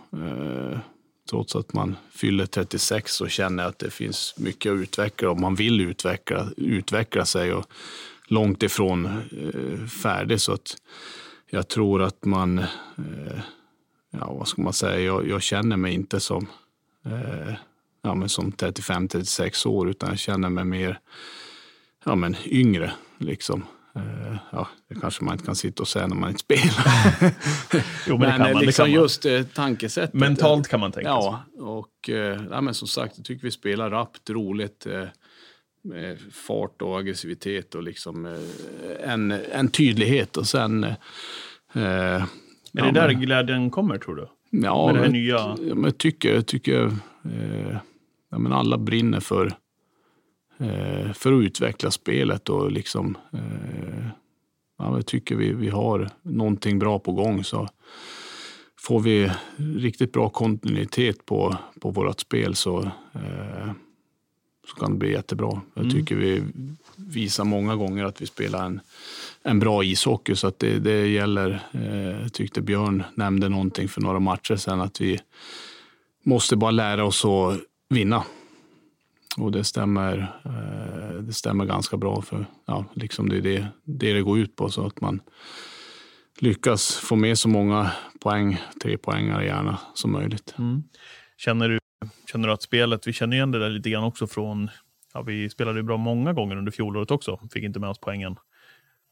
Trots 1.33 1.55
att 1.55 1.73
man 1.73 1.95
fyller 2.11 2.45
36 2.45 3.21
och 3.21 3.31
känner 3.31 3.65
att 3.65 3.79
det 3.79 3.89
finns 3.89 4.33
mycket 4.37 4.71
att 4.71 4.79
utveckla 4.79 5.29
och 5.29 5.39
man 5.39 5.55
vill 5.55 5.81
utveckla, 5.81 6.47
utveckla 6.57 7.25
sig 7.25 7.53
och 7.53 7.65
långt 8.27 8.63
ifrån 8.63 9.05
eh, 9.05 9.87
färdig. 9.87 10.41
Så 10.41 10.53
att 10.53 10.77
jag 11.49 11.67
tror 11.67 12.01
att 12.01 12.25
man, 12.25 12.59
eh, 12.59 13.39
ja 14.11 14.33
vad 14.33 14.47
ska 14.47 14.61
man 14.61 14.73
säga, 14.73 14.99
jag, 14.99 15.27
jag 15.27 15.41
känner 15.41 15.77
mig 15.77 15.93
inte 15.93 16.19
som 16.19 16.47
eh, 17.05 17.53
ja, 18.01 18.15
men 18.15 18.29
som 18.29 18.51
35-36 18.51 19.67
år, 19.67 19.89
utan 19.89 20.09
jag 20.09 20.19
känner 20.19 20.49
mig 20.49 20.65
mer 20.65 20.99
ja, 22.05 22.15
men 22.15 22.35
yngre. 22.45 22.93
Liksom. 23.17 23.65
Uh, 23.97 24.37
ja, 24.51 24.67
det 24.89 24.95
kanske 24.95 25.23
man 25.23 25.33
inte 25.33 25.45
kan 25.45 25.55
sitta 25.55 25.83
och 25.83 25.87
säga 25.87 26.07
när 26.07 26.15
man 26.15 26.29
inte 26.29 26.39
spelar. 26.39 26.85
jo, 28.07 28.17
men, 28.17 28.19
men 28.19 28.39
det 28.39 28.45
kan 28.45 28.53
man. 28.53 28.65
Liksom 28.65 28.85
det 28.85 28.91
kan 28.91 29.01
just 29.01 29.25
uh, 29.25 29.43
tankesättet. 29.43 30.13
Mentalt 30.13 30.67
kan 30.67 30.79
man 30.79 30.91
tänka 30.91 31.09
Ja, 31.09 31.43
och 31.59 32.09
ja, 32.51 32.61
men 32.61 32.73
som 32.73 32.87
sagt, 32.87 33.13
jag 33.17 33.25
tycker 33.25 33.43
vi 33.43 33.51
spelar 33.51 33.89
rappt, 33.89 34.29
roligt. 34.29 34.87
med 35.83 36.17
fart 36.31 36.81
och 36.81 36.99
aggressivitet 36.99 37.75
och 37.75 37.83
liksom 37.83 38.37
en, 39.03 39.31
en 39.31 39.67
tydlighet. 39.67 40.37
Och 40.37 40.47
sen... 40.47 40.83
är 41.73 42.27
det 42.71 42.91
där 42.91 43.07
men, 43.07 43.21
glädjen 43.21 43.69
kommer, 43.69 43.97
tror 43.97 44.15
du? 44.15 44.27
Ja, 44.49 44.85
med 44.85 44.95
det 44.95 44.99
här 44.99 45.05
men, 45.05 45.13
nya... 45.13 45.57
jag 45.85 45.97
tycker, 45.97 46.33
jag 46.33 46.45
tycker 46.45 46.91
ja, 48.33 48.39
men 48.39 48.53
alla 48.53 48.77
brinner 48.77 49.19
för, 49.19 49.45
eh, 49.45 49.53
för 51.13 51.33
att 51.33 51.43
utveckla 51.45 51.91
spelet 51.91 52.49
och 52.49 52.71
liksom 52.71 53.17
eh, 53.33 54.07
ja, 54.77 55.01
tycker 55.01 55.35
vi, 55.35 55.53
vi 55.53 55.69
har 55.69 56.09
någonting 56.21 56.79
bra 56.79 56.99
på 56.99 57.11
gång 57.11 57.43
så 57.43 57.69
får 58.79 58.99
vi 58.99 59.31
riktigt 59.57 60.11
bra 60.11 60.29
kontinuitet 60.29 61.25
på, 61.25 61.57
på 61.79 61.91
vårt 61.91 62.19
spel 62.19 62.55
så, 62.55 62.81
eh, 63.13 63.71
så 64.67 64.75
kan 64.79 64.91
det 64.91 64.97
bli 64.97 65.11
jättebra. 65.11 65.61
Jag 65.73 65.85
mm. 65.85 65.95
tycker 65.95 66.15
vi 66.15 66.43
visar 66.95 67.43
många 67.43 67.75
gånger 67.75 68.03
att 68.03 68.21
vi 68.21 68.25
spelar 68.25 68.65
en, 68.65 68.79
en 69.43 69.59
bra 69.59 69.83
ishockey 69.83 70.35
så 70.35 70.47
att 70.47 70.59
det, 70.59 70.79
det 70.79 71.07
gäller. 71.07 71.63
Eh, 71.71 72.21
jag 72.21 72.33
tyckte 72.33 72.61
Björn 72.61 73.03
nämnde 73.15 73.49
någonting 73.49 73.87
för 73.87 74.01
några 74.01 74.19
matcher 74.19 74.55
sedan 74.55 74.81
att 74.81 75.01
vi 75.01 75.19
måste 76.23 76.55
bara 76.55 76.71
lära 76.71 77.05
oss 77.05 77.25
att 77.25 77.59
vinna. 77.89 78.23
Och 79.37 79.51
det 79.51 79.63
stämmer, 79.63 80.17
eh, 80.45 81.21
det 81.21 81.33
stämmer 81.33 81.65
ganska 81.65 81.97
bra 81.97 82.21
för 82.21 82.45
ja, 82.65 82.85
liksom 82.93 83.29
det 83.29 83.37
är 83.37 83.41
det, 83.41 83.67
det 83.83 84.13
det 84.13 84.21
går 84.21 84.39
ut 84.39 84.55
på. 84.55 84.69
Så 84.69 84.85
att 84.85 85.01
man 85.01 85.21
lyckas 86.39 86.95
få 86.95 87.15
med 87.15 87.37
så 87.37 87.49
många 87.49 87.91
poäng, 88.19 88.61
tre 88.83 88.97
poängare 88.97 89.45
gärna, 89.45 89.79
som 89.93 90.11
möjligt. 90.11 90.55
Mm. 90.57 90.83
Känner, 91.37 91.69
du, 91.69 91.79
känner 92.31 92.47
du 92.47 92.53
att 92.53 92.61
spelet, 92.61 93.07
vi 93.07 93.13
känner 93.13 93.35
igen 93.35 93.51
det 93.51 93.59
där 93.59 93.69
lite 93.69 93.89
grann 93.89 94.03
också 94.03 94.27
från, 94.27 94.69
ja, 95.13 95.21
vi 95.21 95.49
spelade 95.49 95.79
ju 95.79 95.83
bra 95.83 95.97
många 95.97 96.33
gånger 96.33 96.55
under 96.55 96.71
fjolåret 96.71 97.11
också, 97.11 97.39
fick 97.53 97.63
inte 97.63 97.79
med 97.79 97.89
oss 97.89 97.99
poängen. 97.99 98.35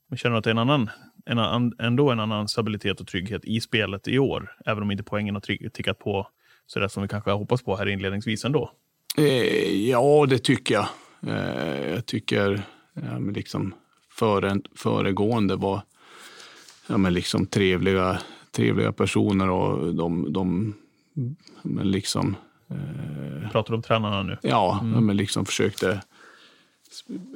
Men 0.10 0.18
känner 0.18 0.34
du 0.34 0.38
att 0.38 0.44
det 0.44 0.50
är 0.50 0.52
en 0.52 0.58
annan, 0.58 0.90
en 1.26 1.74
ändå 1.80 2.12
en 2.12 2.20
annan 2.20 2.48
stabilitet 2.48 3.02
och 3.02 3.08
trygghet 3.08 3.46
i 3.46 3.62
spelet 3.62 4.08
i 4.08 4.20
år, 4.20 4.56
även 4.66 4.84
om 4.84 4.92
inte 4.92 5.04
poängen 5.04 5.36
har 5.36 5.70
tickat 5.70 6.00
på 6.00 6.28
så 6.66 6.80
det 6.80 6.90
som 6.90 7.04
vi 7.04 7.10
kanske 7.10 7.32
har 7.32 7.38
hoppats 7.38 7.64
på 7.64 7.76
här 7.76 7.86
inledningsvis 7.86 8.46
ändå? 8.46 8.72
Eh, 9.18 9.90
ja, 9.90 10.26
det 10.30 10.40
tycker 10.40 10.76
jag. 10.76 10.88
Eh, 11.28 11.94
jag 11.94 12.06
tycker 12.06 12.64
ja, 12.94 13.20
liksom 13.20 13.74
före, 14.10 14.62
föregående 14.76 15.56
var 15.56 15.82
ja, 16.88 16.98
men 16.98 17.14
liksom 17.14 17.46
trevliga, 17.46 18.20
trevliga 18.52 18.92
personer 18.92 19.50
och 19.50 19.96
de, 19.96 20.34
de 20.34 20.74
men 21.62 21.92
liksom... 21.92 22.36
Eh, 22.70 23.52
Pratar 23.52 23.72
du 23.72 23.76
om 23.76 23.82
tränarna 23.82 24.24
nu? 24.24 24.38
Ja, 24.42 24.80
mm. 24.82 25.06
men 25.06 25.18
liksom 25.18 25.46
försökte 25.46 26.02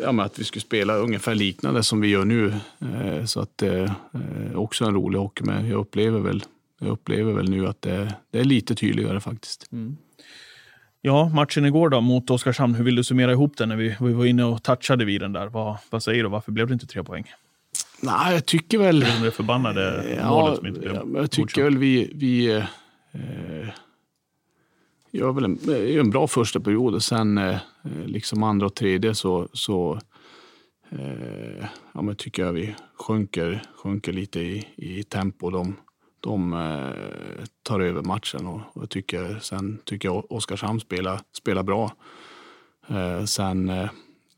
ja, 0.01 0.11
men 0.11 0.25
att 0.25 0.39
vi 0.39 0.43
skulle 0.43 0.61
spela 0.61 0.95
ungefär 0.95 1.35
liknande 1.35 1.83
som 1.83 2.01
vi 2.01 2.07
gör 2.07 2.25
nu. 2.25 2.53
Eh, 2.79 3.25
så 3.25 3.39
att 3.39 3.57
det 3.57 3.95
eh, 4.13 4.55
också 4.55 4.85
en 4.85 4.93
rolig 4.93 5.19
hockey, 5.19 5.43
men 5.43 5.67
jag 5.69 5.79
upplever 5.79 6.19
väl 6.19 6.43
jag 6.79 6.89
upplever 6.89 7.33
väl 7.33 7.49
nu 7.49 7.67
att 7.67 7.81
det, 7.81 8.13
det 8.31 8.39
är 8.39 8.43
lite 8.43 8.75
tydligare 8.75 9.19
faktiskt. 9.19 9.71
Mm. 9.71 9.97
Ja, 11.05 11.29
matchen 11.29 11.65
igår 11.65 11.89
då 11.89 12.01
mot 12.01 12.29
Oskarshamn, 12.29 12.75
hur 12.75 12.83
vill 12.83 12.95
du 12.95 13.03
summera 13.03 13.31
ihop 13.31 13.57
den 13.57 13.69
när 13.69 13.75
vi, 13.75 13.95
vi 13.99 14.13
var 14.13 14.25
inne 14.25 14.43
och 14.43 14.63
touchade 14.63 15.05
vid 15.05 15.21
den 15.21 15.33
där? 15.33 15.47
Vad, 15.47 15.77
vad 15.89 16.03
säger 16.03 16.23
du, 16.23 16.29
varför 16.29 16.51
blev 16.51 16.67
det 16.67 16.73
inte 16.73 16.87
tre 16.87 17.03
poäng? 17.03 17.23
Nej, 18.01 18.33
jag 18.33 18.45
tycker 18.45 18.77
väl... 18.77 18.99
Det 18.99 19.31
förbannade 19.31 20.15
ja, 20.17 20.29
målet 20.29 20.57
som 20.57 20.67
inte 20.67 20.79
blev 20.79 20.95
ja, 20.95 21.03
Jag 21.13 21.31
tycker 21.31 21.63
väl 21.63 21.77
vi, 21.77 22.11
vi 22.15 22.55
eh, 23.11 23.67
gör 25.11 25.31
väl 25.31 25.43
en, 25.43 25.59
en 25.99 26.09
bra 26.09 26.27
första 26.27 26.59
period 26.59 26.95
och 26.95 27.03
sen 27.03 27.37
eh, 27.37 27.57
liksom 28.05 28.43
andra 28.43 28.65
och 28.65 28.75
tredje 28.75 29.15
så, 29.15 29.47
så 29.53 29.99
eh, 30.89 31.65
ja, 31.93 32.01
men 32.01 32.15
tycker 32.15 32.45
jag 32.45 32.53
vi 32.53 32.75
sjunker, 32.99 33.61
sjunker 33.83 34.13
lite 34.13 34.39
i, 34.39 34.67
i 34.75 35.03
tempo. 35.03 35.49
De, 35.49 35.75
de 36.25 36.53
eh, 36.53 37.45
tar 37.63 37.79
över 37.79 38.01
matchen 38.01 38.47
och, 38.47 38.61
och 38.73 38.89
tycker, 38.89 39.39
sen 39.41 39.79
tycker 39.83 40.07
jag 40.07 40.31
Oskarshamn 40.31 40.79
spelar, 40.79 41.19
spelar 41.33 41.63
bra. 41.63 41.91
Eh, 42.87 43.23
sen 43.25 43.69
eh, 43.69 43.83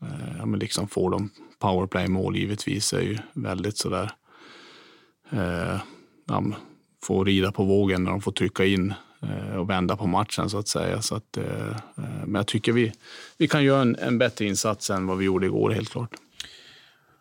eh 0.02 0.36
ja, 0.38 0.46
men 0.46 0.60
liksom 0.60 0.88
får 0.88 1.10
de 1.10 1.30
powerplay-mål 1.58 2.36
givetvis 2.36 2.92
är 2.92 3.00
ju 3.00 3.18
väldigt 3.32 3.76
sådär. 3.76 4.10
Eh, 5.30 5.80
ja, 6.26 6.42
får 7.02 7.24
rida 7.24 7.52
på 7.52 7.64
vågen 7.64 8.04
när 8.04 8.10
de 8.10 8.20
får 8.20 8.32
trycka 8.32 8.64
in 8.64 8.94
eh, 9.22 9.56
och 9.56 9.70
vända 9.70 9.96
på 9.96 10.06
matchen 10.06 10.50
så 10.50 10.58
att 10.58 10.68
säga. 10.68 11.02
Så 11.02 11.14
att, 11.14 11.36
eh, 11.36 11.68
eh 11.68 12.24
men 12.26 12.34
jag 12.34 12.46
tycker 12.46 12.72
vi, 12.72 12.92
vi 13.38 13.48
kan 13.48 13.64
göra 13.64 13.82
en, 13.82 13.96
en 13.96 14.18
bättre 14.18 14.44
insats 14.44 14.90
än 14.90 15.06
vad 15.06 15.18
vi 15.18 15.24
gjorde 15.24 15.46
igår, 15.46 15.70
helt 15.70 15.90
klart. 15.90 16.14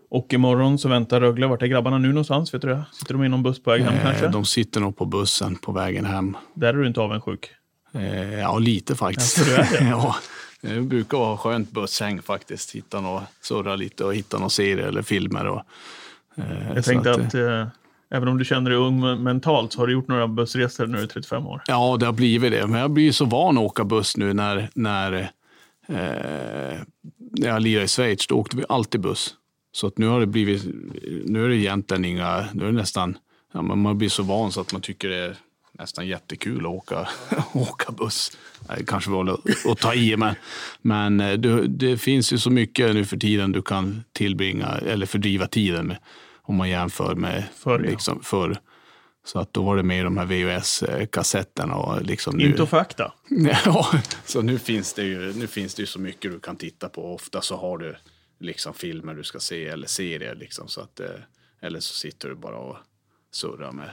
Och 0.09 0.33
imorgon 0.33 0.77
så 0.79 0.89
väntar 0.89 1.21
Rögle. 1.21 1.47
Vart 1.47 1.61
är 1.61 1.67
grabbarna 1.67 1.97
nu 1.97 2.07
någonstans? 2.07 2.53
Vet 2.53 2.61
du 2.61 2.67
det? 2.67 2.83
Sitter 2.93 3.13
de 3.13 3.23
i 3.23 3.29
någon 3.29 3.43
buss 3.43 3.63
på 3.63 3.71
väg 3.71 3.81
hem 3.81 3.93
Eh, 3.93 4.01
kanske? 4.03 4.27
De 4.27 4.45
sitter 4.45 4.79
nog 4.81 4.97
på 4.97 5.05
bussen 5.05 5.55
på 5.55 5.71
vägen 5.71 6.05
hem. 6.05 6.37
Där 6.53 6.67
är 6.67 6.73
du 6.73 6.87
inte 6.87 7.01
avundsjuk. 7.01 7.49
Eh, 7.93 8.33
ja, 8.39 8.57
lite 8.59 8.95
faktiskt. 8.95 9.37
Ja, 9.37 9.57
det? 9.57 9.85
ja, 9.89 10.15
det 10.61 10.81
brukar 10.81 11.17
vara 11.17 11.37
skönt 11.37 11.71
busshäng 11.71 12.21
faktiskt. 12.21 12.75
Hitta 12.75 13.01
något, 13.01 13.23
surra 13.41 13.75
lite 13.75 14.03
och 14.05 14.15
hitta 14.15 14.39
någon 14.39 14.49
serie 14.49 14.87
eller 14.87 15.01
filmer. 15.01 15.45
Och, 15.47 15.61
eh, 16.35 16.73
Jag 16.75 16.85
tänkte 16.85 17.11
att, 17.11 17.19
att, 17.19 17.35
eh, 17.35 17.67
även 18.09 18.27
om 18.27 18.37
du 18.37 18.45
känner 18.45 18.69
dig 18.69 18.79
ung 18.79 18.99
men- 18.99 19.23
mentalt 19.23 19.73
så 19.73 19.79
har 19.79 19.87
du 19.87 19.93
gjort 19.93 20.07
några 20.07 20.27
bussresor 20.27 20.87
när 20.87 20.97
du 20.97 21.03
är 21.03 21.07
35 21.07 21.47
år. 21.47 21.61
Ja, 21.67 21.97
det 21.99 22.05
har 22.05 22.13
blivit 22.13 22.51
det. 22.51 22.67
Men 22.67 22.81
jag 22.81 22.91
blir 22.91 23.11
så 23.11 23.25
van 23.25 23.57
att 23.57 23.63
åka 23.63 23.83
buss 23.83 24.17
nu 24.17 24.33
när, 24.33 24.69
när, 24.73 25.13
eh, 25.87 26.77
när 27.17 27.47
jag 27.47 27.61
lirade 27.61 27.85
i 27.85 27.87
Schweiz. 27.87 28.27
Då 28.27 28.35
åkte 28.35 28.57
vi 28.57 28.63
alltid 28.69 29.01
buss. 29.01 29.33
Så 29.77 29.87
att 29.87 29.97
nu 29.97 30.07
har 30.07 30.19
det 30.19 30.25
blivit, 30.25 30.63
nu 31.25 31.45
är 31.45 31.49
det 31.49 31.55
egentligen 31.55 32.05
inga, 32.05 32.45
nu 32.53 32.63
är 32.63 32.67
det 32.67 32.77
nästan, 32.77 33.17
ja, 33.53 33.61
man 33.61 33.97
blir 33.97 34.09
så 34.09 34.23
van 34.23 34.51
så 34.51 34.61
att 34.61 34.71
man 34.71 34.81
tycker 34.81 35.09
det 35.09 35.15
är 35.15 35.35
nästan 35.71 36.07
jättekul 36.07 36.65
att 36.65 36.71
åka, 36.71 37.07
åka 37.53 37.91
buss. 37.91 38.37
Det 38.77 38.85
kanske 38.85 39.09
var 39.11 39.33
att- 39.71 39.79
ta 39.79 39.93
i, 39.93 40.17
men, 40.17 40.35
men 40.81 41.19
eh, 41.19 41.33
det, 41.33 41.67
det 41.67 41.97
finns 41.97 42.33
ju 42.33 42.37
så 42.37 42.49
mycket 42.49 42.95
nu 42.95 43.05
för 43.05 43.17
tiden 43.17 43.51
du 43.51 43.61
kan 43.61 44.03
tillbringa 44.13 44.67
eller 44.67 45.05
fördriva 45.05 45.47
tiden 45.47 45.87
med. 45.87 45.97
Om 46.41 46.55
man 46.55 46.69
jämför 46.69 47.15
med 47.15 47.43
Förr, 47.55 47.81
ja. 47.83 47.91
liksom, 47.91 48.23
förr. 48.23 48.59
Så 49.25 49.39
att 49.39 49.53
då 49.53 49.63
var 49.63 49.77
det 49.77 49.83
mer 49.83 50.03
de 50.03 50.17
här 50.17 50.25
VHS-kassetterna 50.25 51.75
och 51.75 52.01
liksom 52.01 52.37
nu... 52.37 52.45
Inte 52.45 52.65
fakta. 52.65 53.13
Ja, 53.65 53.89
så 54.25 54.41
nu 54.41 54.59
finns, 54.59 54.93
det 54.93 55.03
ju, 55.03 55.33
nu 55.33 55.47
finns 55.47 55.75
det 55.75 55.81
ju 55.81 55.87
så 55.87 55.99
mycket 55.99 56.31
du 56.31 56.39
kan 56.39 56.55
titta 56.55 56.89
på. 56.89 57.13
Ofta 57.15 57.41
så 57.41 57.57
har 57.57 57.77
du 57.77 57.95
liksom 58.39 58.73
filmer 58.73 59.13
du 59.13 59.23
ska 59.23 59.39
se 59.39 59.67
eller 59.67 59.87
serier. 59.87 60.35
Liksom, 60.35 60.67
så 60.67 60.81
att, 60.81 60.99
eh, 60.99 61.07
eller 61.61 61.79
så 61.79 61.93
sitter 61.93 62.29
du 62.29 62.35
bara 62.35 62.57
och 62.57 62.77
surrar 63.31 63.71
med 63.71 63.89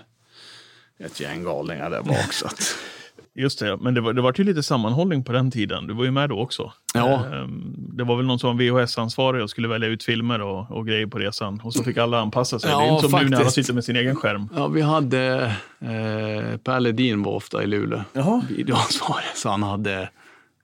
ett 0.99 1.21
gäng 1.21 1.45
galningar 1.45 1.91
där 1.91 2.03
bak. 2.03 2.33
Så 2.33 2.47
att, 2.47 2.77
Just 3.37 3.59
det, 3.59 3.77
men 3.77 3.95
det 3.95 4.01
var, 4.01 4.13
det 4.13 4.23
var 4.23 4.35
ju 4.37 4.45
lite 4.45 4.63
sammanhållning 4.63 5.25
på 5.25 5.33
den 5.33 5.51
tiden. 5.51 5.87
Du 5.87 5.95
var 5.95 6.05
ju 6.05 6.11
med 6.11 6.29
då 6.29 6.39
också. 6.41 6.73
Ja. 6.95 7.27
Ehm, 7.27 7.75
Det 7.97 8.05
var 8.05 8.17
väl 8.17 8.27
någon 8.27 8.39
som 8.39 8.57
var 8.57 8.65
VHS-ansvarig 8.65 9.43
och 9.43 9.51
skulle 9.51 9.69
välja 9.69 9.89
ut 9.89 10.05
filmer 10.05 10.41
och, 10.41 10.71
och 10.71 10.87
grejer 10.87 11.07
på 11.07 11.19
resan. 11.19 11.61
Och 11.65 11.75
så 11.75 11.85
fick 11.85 11.97
alla 11.97 12.21
anpassa 12.21 12.59
sig. 12.59 12.71
det 12.71 12.77
är 12.77 12.81
Ja, 12.87 12.97
inte 12.97 13.09
som 13.09 13.19
nu 13.19 13.25
när 13.25 13.37
alla 13.37 13.37
faktiskt. 13.37 13.55
sitter 13.55 13.75
med 13.75 13.85
sin 13.85 13.97
egen 13.97 14.17
skärm. 14.17 14.49
ja, 14.57 14.69
vi 14.69 14.81
hade 14.81 15.43
eh, 15.81 16.57
Per 16.57 16.81
Ledin 16.81 17.23
var 17.23 17.33
ofta 17.33 17.63
i 17.63 17.67
Luleå, 17.67 18.03
videoansvarig. 18.49 19.27
Så 19.35 19.49
han 19.49 19.63
hade, 19.63 20.11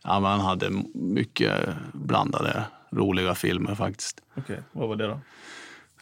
ja, 0.04 0.10
han 0.20 0.40
hade 0.40 0.70
mycket 0.94 1.52
blandade 1.92 2.62
roliga 2.92 3.34
filmer 3.34 3.74
faktiskt. 3.74 4.20
Okej, 4.36 4.60
vad 4.72 4.88
var 4.88 4.96
det 4.96 5.06
då? 5.06 5.20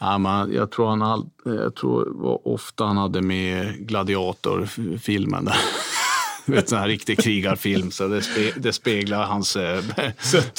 Ja, 0.00 0.18
men 0.18 0.52
jag 0.52 0.70
tror 0.70 0.88
han 0.88 1.02
all, 1.02 1.26
jag 1.44 1.74
tror 1.74 2.08
var 2.14 2.48
ofta 2.48 2.84
han 2.84 2.96
hade 2.96 3.22
med 3.22 3.88
Gladiator-filmen. 3.88 5.44
Där. 5.44 5.56
Vet, 6.46 6.68
sån 6.68 6.78
här 6.78 6.88
riktig 6.88 7.18
krigarfilm. 7.20 7.90
Så 7.90 8.08
det, 8.08 8.22
spe, 8.22 8.52
det 8.56 8.72
speglar 8.72 9.24
hans 9.24 9.56
eh, 9.56 9.82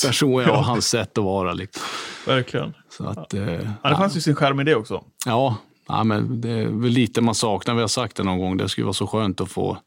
person 0.05 0.41
ja, 0.43 0.51
och 0.51 0.63
hans 0.65 0.87
sätt 0.87 1.17
att 1.17 1.23
vara. 1.23 1.53
Liksom. 1.53 1.83
Verkligen. 2.27 2.73
Så 2.89 3.05
att, 3.07 3.33
eh, 3.33 3.53
Ja, 3.83 3.89
det 3.89 3.95
fanns 3.95 4.17
ju 4.17 4.21
sin 4.21 4.35
skärm 4.35 4.59
i 4.59 4.63
det 4.63 4.75
också. 4.75 5.03
ja, 5.25 5.57
ja, 5.87 6.03
men 6.03 6.41
det 6.41 6.49
är 6.49 6.65
väl 6.65 6.91
lite 6.91 7.21
man 7.21 7.35
saknar. 7.35 7.75
Vi 7.75 7.81
har 7.81 7.87
sagt 7.87 8.15
det 8.17 8.23
någon 8.23 8.39
gång. 8.39 8.57
Det 8.57 8.69
skulle 8.69 8.85
vara 8.85 8.93
så 8.93 9.07
skönt 9.07 9.41
att 9.41 9.51
få 9.51 9.77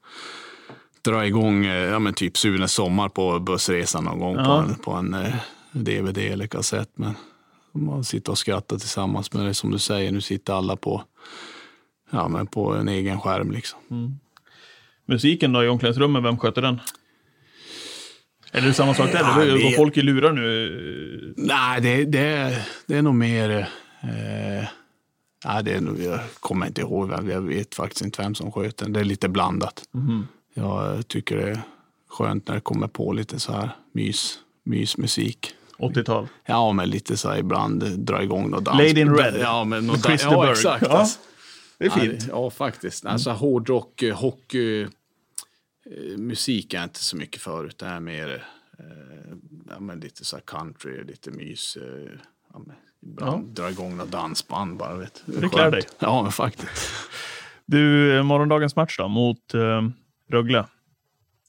dra 1.03 1.27
igång 1.27 1.67
eh, 1.67 1.73
ja, 1.91 1.99
men 1.99 2.15
typ 2.15 2.37
Sunes 2.39 2.73
sommar 2.73 3.09
på 3.09 3.39
bussresan 3.39 4.05
någon 4.05 4.19
gång 4.19 4.35
på 4.37 4.41
Ja. 4.43 4.63
en, 4.63 4.75
på 4.75 4.93
en 4.93 5.17
DVD 5.73 6.19
eller 6.19 6.47
kassett. 6.47 6.91
Men 6.95 7.15
man 7.73 8.05
sitter 8.05 8.33
och 8.33 8.39
skrattar 8.39 8.79
tillsammans. 8.79 9.33
Men 9.33 9.43
det 9.43 9.49
är 9.49 9.53
som 9.53 9.71
du 9.71 9.79
säger, 9.79 10.13
nu 10.13 10.21
sitter 10.21 10.53
alla 10.53 10.77
på, 10.77 11.05
ja, 12.11 12.29
men 12.29 12.47
på 12.47 12.75
en 12.75 12.89
egen 12.89 13.21
skärm. 13.21 13.51
Liksom. 13.51 13.79
Musiken 15.07 15.53
då 15.53 15.65
i 15.65 15.69
omklädningsrummet, 15.69 16.23
vem 16.25 16.39
sköter 16.39 16.63
den? 16.63 16.81
Är 18.53 18.61
det 18.61 18.75
samma 18.75 18.95
sak 18.95 19.13
där? 19.13 19.19
Ja, 19.21 19.45
det- 19.45 19.63
går 19.63 19.71
folk 19.77 19.97
i 19.97 20.03
lurar 20.03 20.33
nu? 20.33 21.35
Nej, 21.37 21.81
det, 21.81 22.05
det, 22.05 22.59
det 22.87 22.97
är 22.97 23.03
nog 23.03 23.15
mer... 23.15 23.51
Eh, 24.03 24.69
nej, 25.45 25.65
det 25.65 25.73
är 25.75 25.81
nog, 25.81 26.01
jag 26.03 26.21
kommer 26.41 26.67
inte 26.67 26.81
ihåg. 26.81 27.09
vem- 27.09 27.31
Jag 27.31 27.41
vet 27.41 27.75
faktiskt 27.75 28.05
inte 28.05 28.23
vem 28.23 28.35
som 28.35 28.53
sköter 28.53 28.85
den. 28.85 28.93
Det 28.93 29.01
är 29.01 29.05
lite 29.05 29.29
blandat. 29.29 29.83
Jag 30.55 31.09
tycker 31.09 31.37
det 31.37 31.51
är 31.51 31.61
skönt 32.09 32.49
när 32.49 32.55
det 32.55 32.61
kommer 32.61 32.87
på 32.89 33.13
lite 33.13 33.39
så 33.41 33.53
här 33.53 33.71
mys, 33.93 34.39
mysmusik. 34.65 35.55
80-tal. 35.83 36.29
Ja, 36.47 36.73
men 36.73 36.91
lite 36.91 37.17
så 37.17 37.31
här 37.31 37.39
ibland 37.39 37.99
dra 37.99 38.23
igång 38.23 38.51
något 38.51 38.65
dans. 38.65 38.79
Lady 38.79 39.01
in 39.01 39.15
Red. 39.15 39.37
Ja, 39.41 39.65
men 39.65 39.87
något 39.87 40.03
dans. 40.03 40.23
Ja, 40.23 40.51
exakt. 40.51 40.87
Ja, 40.89 40.99
alltså. 40.99 41.19
Det 41.79 41.85
är 41.85 41.89
Ja, 41.89 41.95
fint. 41.95 42.27
Ja, 42.29 42.51
faktiskt. 42.51 43.07
Alltså 43.07 43.31
hårdrock, 43.31 44.03
eh, 44.03 44.17
hockey, 44.17 44.83
eh, 44.83 44.89
musik 46.19 46.75
är 46.75 46.79
jag 46.79 46.85
inte 46.85 47.05
så 47.05 47.17
mycket 47.17 47.43
för. 47.43 47.65
Utan 47.67 47.89
är 47.89 48.01
mer 48.01 48.45
eh, 48.79 48.85
ja, 49.69 49.81
men 49.81 50.01
lite 50.01 50.25
så 50.25 50.37
här 50.37 50.43
country, 50.47 51.05
lite 51.05 51.31
mys. 51.31 51.79
Ja, 52.53 52.61
ibland 53.07 53.47
dra 53.55 53.71
igång 53.71 53.97
något 53.97 54.11
dansband 54.11 54.77
bara. 54.77 54.95
Vet. 54.95 55.23
Det 55.27 55.49
klär 55.49 55.71
dig. 55.71 55.83
Ja, 55.99 56.23
men 56.23 56.33
faktiskt. 56.33 56.93
Du, 57.67 58.23
morgondagens 58.23 58.77
match 58.77 58.99
då, 58.99 59.09
mot 59.09 59.55
eh, 59.55 59.83
Rögle. 60.31 60.67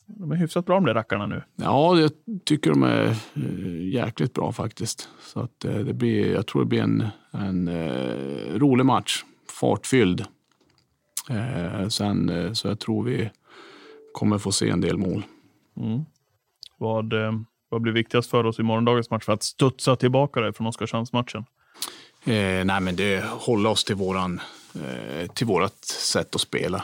De 0.06 0.32
är 0.32 0.36
hyfsat 0.36 0.66
bra 0.66 0.76
de 0.76 0.86
där 0.86 0.94
rackarna 0.94 1.26
nu. 1.26 1.44
Ja, 1.56 2.00
jag 2.00 2.12
tycker 2.46 2.70
de 2.70 2.84
är 2.84 3.16
eh, 3.36 3.94
jäkligt 3.94 4.34
bra 4.34 4.52
faktiskt. 4.52 5.10
Så 5.22 5.40
att 5.40 5.66
eh, 5.66 5.76
det 5.76 5.94
blir, 5.94 6.34
jag 6.34 6.48
tror 6.48 6.62
det 6.62 6.68
blir 6.68 6.82
en, 6.82 7.08
en 7.32 7.68
eh, 7.68 8.60
rolig 8.60 8.86
match. 8.86 9.24
Fartfylld. 9.50 10.26
Eh, 11.30 11.88
sen, 11.88 12.56
så 12.56 12.68
jag 12.68 12.80
tror 12.80 13.04
vi 13.04 13.30
kommer 14.14 14.38
få 14.38 14.52
se 14.52 14.70
en 14.70 14.82
del 14.82 14.98
mål. 14.98 15.26
Vad, 16.78 17.14
eh, 17.14 17.32
vad 17.70 17.82
blir 17.82 17.94
viktigast 17.94 18.30
för 18.30 18.46
oss 18.46 18.60
i 18.60 18.64
morgondagens 18.64 19.10
match 19.10 19.26
för 19.26 19.34
att 19.34 19.44
studsa 19.44 19.96
tillbaka 19.96 20.42
dig 20.42 20.54
från 20.54 20.68
Oskarshamnsmatchen? 20.68 21.46
Eh, 22.26 22.66
nej, 22.66 22.82
men 22.82 22.96
det 22.96 23.24
hålla 23.26 23.70
oss 23.70 23.84
till, 23.84 23.96
våran, 23.96 24.42
eh, 24.76 25.28
till 25.28 25.48
vårat 25.48 25.86
sätt 25.86 26.36
att 26.36 26.42
spela 26.42 26.84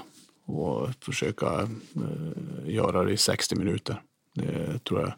och 0.50 0.90
försöka 1.02 1.46
eh, 1.96 2.74
göra 2.74 3.04
det 3.04 3.12
i 3.12 3.18
60 3.18 3.56
minuter. 3.56 4.02
Det 4.34 4.84
tror 4.84 5.00
jag, 5.00 5.14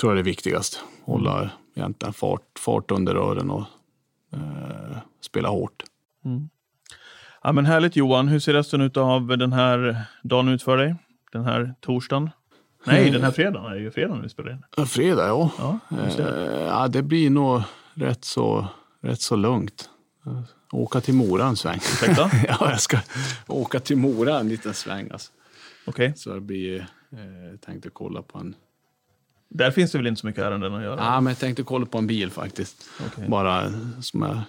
tror 0.00 0.12
jag 0.12 0.12
är 0.12 0.16
det 0.16 0.30
viktigaste. 0.30 0.78
Hålla 1.04 1.50
egentligen 1.74 2.12
fart, 2.12 2.58
fart 2.58 2.90
under 2.90 3.14
rören 3.14 3.50
och 3.50 3.64
eh, 4.32 4.96
spela 5.20 5.48
hårt. 5.48 5.82
Ja, 7.42 7.52
men 7.52 7.66
härligt 7.66 7.96
Johan, 7.96 8.28
hur 8.28 8.38
ser 8.38 8.52
resten 8.52 8.80
ut 8.80 8.96
av 8.96 9.26
den 9.26 9.52
här 9.52 10.04
dagen 10.22 10.48
ut 10.48 10.62
för 10.62 10.76
dig? 10.76 10.94
Den 11.32 11.44
här 11.44 11.74
torsdagen? 11.80 12.30
Nej, 12.84 13.10
den 13.10 13.22
här 13.22 13.30
fredagen. 13.30 13.70
Det 13.70 13.78
är 13.78 13.80
ju 13.80 13.90
fredag 13.90 14.20
vi 14.22 14.28
spelar 14.28 14.52
in. 14.52 14.86
Fredag, 14.86 15.26
ja. 15.26 15.50
Ja, 15.58 15.78
det. 16.16 16.56
Eh, 16.56 16.66
ja, 16.66 16.88
det 16.88 17.02
blir 17.02 17.30
nog 17.30 17.62
rätt 17.94 18.24
så, 18.24 18.66
rätt 19.00 19.20
så 19.20 19.36
lugnt. 19.36 19.90
Åka 20.72 21.00
till 21.00 21.14
Mora 21.14 21.46
en 21.46 21.56
sväng. 21.56 21.76
Ursäkta? 21.76 22.30
ja, 22.48 22.70
jag 22.70 22.80
ska 22.80 22.98
åka 23.46 23.80
till 23.80 23.96
Mora 23.96 24.40
en 24.40 24.48
liten 24.48 24.74
sväng. 24.74 25.08
Alltså. 25.10 25.32
Okej. 25.84 26.12
Så 26.16 26.34
det 26.34 26.40
blir, 26.40 26.80
eh, 27.12 27.58
tänkte 27.60 27.90
kolla 27.90 28.22
på 28.22 28.38
en... 28.38 28.54
Där 29.48 29.70
finns 29.70 29.92
det 29.92 29.98
väl 29.98 30.06
inte 30.06 30.20
så 30.20 30.26
mycket 30.26 30.42
ärenden 30.42 30.74
att 30.74 30.82
göra? 30.82 31.00
Ja, 31.00 31.20
men 31.20 31.30
jag 31.30 31.38
tänkte 31.38 31.62
kolla 31.62 31.86
på 31.86 31.98
en 31.98 32.06
bil 32.06 32.30
faktiskt. 32.30 32.90
Okej. 33.06 33.28
Bara 33.28 33.72
som 34.00 34.22
jag 34.22 34.40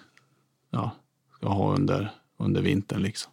ja, 0.69 0.91
ska 1.38 1.47
ha 1.47 1.75
under, 1.75 2.11
under 2.38 2.61
vintern 2.61 3.01
liksom. 3.01 3.31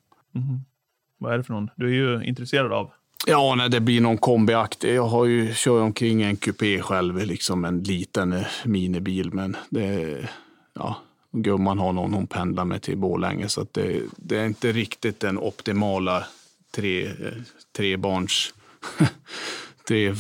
Vad 1.18 1.32
är 1.32 1.38
det 1.38 1.44
för 1.44 1.54
någon? 1.54 1.70
Du 1.76 1.86
är 1.86 1.92
ju 1.92 2.24
intresserad 2.24 2.72
av. 2.72 2.90
Ja, 3.26 3.54
när 3.54 3.68
det 3.68 3.80
blir 3.80 4.00
någon 4.00 4.18
kombiakt. 4.18 4.84
Jag 4.84 5.06
har 5.06 5.24
ju, 5.24 5.54
kör 5.54 5.76
ju 5.76 5.82
omkring 5.82 6.22
en 6.22 6.36
kupé 6.36 6.82
själv, 6.82 7.26
liksom 7.26 7.64
en 7.64 7.82
liten 7.82 8.32
eh, 8.32 8.46
minibil. 8.64 9.32
Men 9.32 9.56
det, 9.70 10.28
ja, 10.74 10.96
gumman 11.32 11.78
har 11.78 11.92
någon 11.92 12.14
hon 12.14 12.26
pendlar 12.26 12.64
med 12.64 12.82
till 12.82 12.98
Borlänge. 12.98 13.48
Så 13.48 13.66
det, 13.72 14.02
det 14.16 14.38
är 14.38 14.46
inte 14.46 14.72
riktigt 14.72 15.20
den 15.20 15.38
optimala 15.38 16.24
tre, 16.70 17.06
eh, 17.06 17.12
trebarns... 17.76 18.54
tre, 19.88 20.08
eh, 20.08 20.14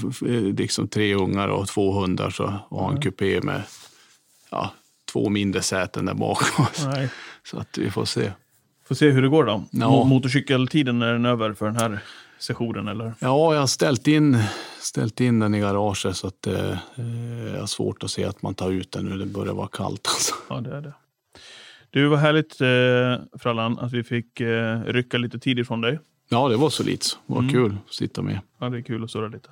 liksom 0.56 0.88
tre 0.88 1.14
ungar 1.14 1.48
och 1.48 1.68
två 1.68 1.92
hundar. 1.92 2.30
Så 2.30 2.54
och 2.68 2.80
ha 2.80 2.90
en 2.92 3.00
kupé 3.00 3.40
med 3.40 3.62
ja, 4.50 4.70
två 5.12 5.28
mindre 5.28 5.62
säten 5.62 6.04
där 6.06 6.14
bak. 6.14 6.38
Nej. 6.84 7.08
Så 7.44 7.58
att 7.58 7.78
vi 7.78 7.90
får 7.90 8.04
se. 8.04 8.32
Får 8.88 8.94
se 8.94 9.10
hur 9.10 9.22
det 9.22 9.28
går 9.28 9.44
då. 9.44 9.64
Ja. 9.70 9.86
Mo- 9.86 10.04
Motorcykeltiden, 10.04 11.02
är 11.02 11.12
den 11.12 11.26
över 11.26 11.52
för 11.52 11.66
den 11.66 11.76
här 11.76 11.98
sessionen 12.38 12.88
eller? 12.88 13.14
Ja, 13.18 13.54
jag 13.54 13.60
har 13.60 13.66
ställt 13.66 14.08
in, 14.08 14.38
ställt 14.80 15.20
in 15.20 15.38
den 15.38 15.54
i 15.54 15.60
garaget 15.60 16.16
så 16.16 16.26
att 16.26 16.46
eh, 16.46 16.70
eh, 16.70 17.52
jag 17.52 17.60
har 17.60 17.66
svårt 17.66 18.02
att 18.02 18.10
se 18.10 18.24
att 18.24 18.42
man 18.42 18.54
tar 18.54 18.70
ut 18.70 18.92
den 18.92 19.04
nu. 19.04 19.18
Det 19.18 19.26
börjar 19.26 19.54
vara 19.54 19.68
kallt. 19.68 20.06
Alltså. 20.06 20.34
Ja, 20.48 20.60
det 20.60 20.76
är 20.76 20.80
det. 20.80 20.92
Du, 21.92 22.06
var 22.08 22.16
härligt 22.16 22.60
eh, 22.60 23.38
Frallan 23.40 23.78
att 23.78 23.92
vi 23.92 24.04
fick 24.04 24.40
eh, 24.40 24.80
rycka 24.82 25.18
lite 25.18 25.38
tid 25.38 25.58
ifrån 25.58 25.80
dig. 25.80 25.98
Ja, 26.28 26.48
det 26.48 26.56
var 26.56 26.70
solidt. 26.70 27.18
Det 27.26 27.32
var 27.34 27.40
Mm. 27.40 27.52
kul 27.52 27.76
att 27.86 27.94
sitta 27.94 28.22
med. 28.22 28.38
Ja, 28.60 28.68
det 28.68 28.78
är 28.78 28.82
kul 28.82 29.04
att 29.04 29.10
surra 29.10 29.28
lite. 29.28 29.48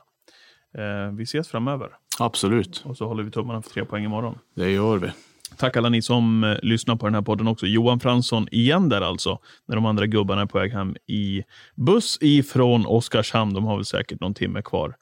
Eh, 0.79 1.13
vi 1.17 1.23
ses 1.23 1.49
framöver 1.49 1.89
Absolut, 2.19 2.83
och 2.85 2.97
så 2.97 3.07
håller 3.07 3.23
vi 3.23 3.31
tummarna 3.31 3.63
för 3.63 3.71
tre 3.71 3.85
poäng 3.85 4.05
imorgon. 4.05 4.39
det 4.57 4.71
gör 4.71 4.99
vi. 4.99 5.11
Tack 5.57 5.77
alla 5.77 5.89
ni 5.89 6.03
som 6.03 6.45
eh, 6.45 6.57
lyssnar 6.63 6.97
på 6.97 7.07
den 7.07 7.15
här 7.15 7.23
podden 7.23 7.49
också. 7.49 7.67
Johan 7.67 8.01
Fransson 8.01 8.47
igen 8.51 8.89
där 8.89 9.01
alltså, 9.01 9.39
när 9.69 9.75
de 9.77 9.87
andra 9.87 10.07
gubbarna 10.07 10.43
är 10.43 10.47
på 10.47 10.59
väg 10.59 10.73
hem 10.73 10.97
i 11.07 11.43
buss 11.75 12.19
ifrån 12.21 12.87
Oskarshamn. 12.87 13.55
De 13.55 13.65
har 13.65 13.77
väl 13.77 13.85
säkert 13.85 14.21
någon 14.21 14.35
timme 14.35 14.63
kvar 14.63 14.95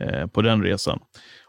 eh, 0.00 0.26
på 0.26 0.42
den 0.42 0.62
resan. 0.62 0.98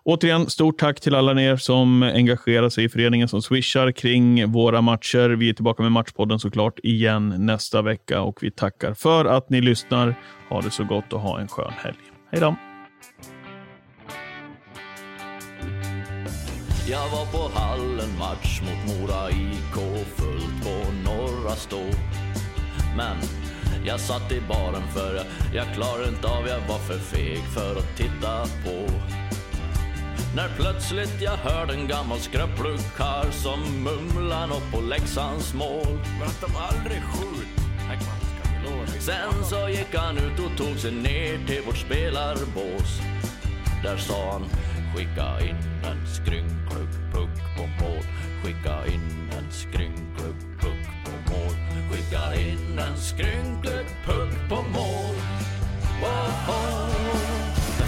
Återigen, 0.07 0.49
stort 0.49 0.79
tack 0.79 0.99
till 0.99 1.15
alla 1.15 1.41
er 1.41 1.55
som 1.55 2.03
engagerar 2.03 2.69
sig 2.69 2.83
i 2.83 2.89
föreningen, 2.89 3.27
som 3.27 3.41
swishar 3.41 3.91
kring 3.91 4.51
våra 4.51 4.81
matcher. 4.81 5.29
Vi 5.29 5.49
är 5.49 5.53
tillbaka 5.53 5.83
med 5.83 5.91
Matchpodden 5.91 6.39
såklart 6.39 6.79
igen 6.83 7.33
nästa 7.37 7.81
vecka 7.81 8.21
och 8.21 8.43
vi 8.43 8.51
tackar 8.51 8.93
för 8.93 9.25
att 9.25 9.49
ni 9.49 9.61
lyssnar. 9.61 10.15
Ha 10.49 10.61
det 10.61 10.71
så 10.71 10.83
gott 10.83 11.13
och 11.13 11.19
ha 11.19 11.39
en 11.39 11.47
skön 11.47 11.73
helg. 11.77 11.97
Hej 12.31 12.41
då! 12.41 12.55
Jag 16.89 17.09
var 17.09 17.25
på 17.31 17.59
hallen 17.59 18.17
match 18.19 18.61
mot 18.61 18.99
Mora 18.99 19.29
IK 19.29 20.05
fullt 20.15 20.63
på 20.63 20.91
Norra 21.05 21.55
Stå. 21.55 21.83
Men 22.97 23.17
jag 23.85 23.99
satt 23.99 24.31
i 24.31 24.41
baren 24.49 24.87
för 24.93 25.15
jag, 25.15 25.25
jag 25.53 25.75
klarade 25.75 26.09
inte 26.09 26.27
av, 26.27 26.47
jag 26.47 26.59
var 26.59 26.79
för 26.79 26.99
feg 26.99 27.39
för 27.53 27.71
att 27.71 27.97
titta 27.97 28.41
på. 28.63 28.91
När 30.35 30.49
plötsligt 30.57 31.21
jag 31.21 31.37
hörde 31.37 31.73
en 31.73 31.87
gammal 31.87 32.19
skröplukar 32.19 33.31
som 33.31 33.83
mumlar 33.83 34.47
nåt 34.47 34.71
på 34.71 34.81
Leksands 34.81 35.53
mål. 35.53 35.99
Men 36.19 36.27
att 36.27 36.41
de 36.41 36.55
aldrig 36.55 37.01
skjut. 37.03 37.65
Sen 38.99 39.43
så 39.43 39.69
gick 39.69 39.95
han 39.95 40.17
ut 40.17 40.39
och 40.39 40.57
tog 40.57 40.79
sig 40.79 40.91
ner 40.91 41.47
till 41.47 41.61
vårt 41.65 41.77
spelarbås. 41.77 43.01
Där 43.83 43.97
sa 43.97 44.31
han, 44.31 44.45
skicka 44.95 45.39
in 45.49 45.55
en 45.83 46.07
skrynklig 46.07 46.89
puck 47.13 47.57
på 47.57 47.83
mål. 47.83 48.03
Skicka 48.43 48.85
in 48.85 49.29
en 49.37 49.51
skrynklig 49.51 50.35
puck 50.59 50.85
på 51.03 51.33
mål. 51.33 51.53
Skicka 51.91 52.35
in 52.35 52.79
en 52.79 52.97
skrynklig 52.97 53.85
puck 54.05 54.49
på 54.49 54.55
mål. 54.55 55.15
Wow. 56.01 57.54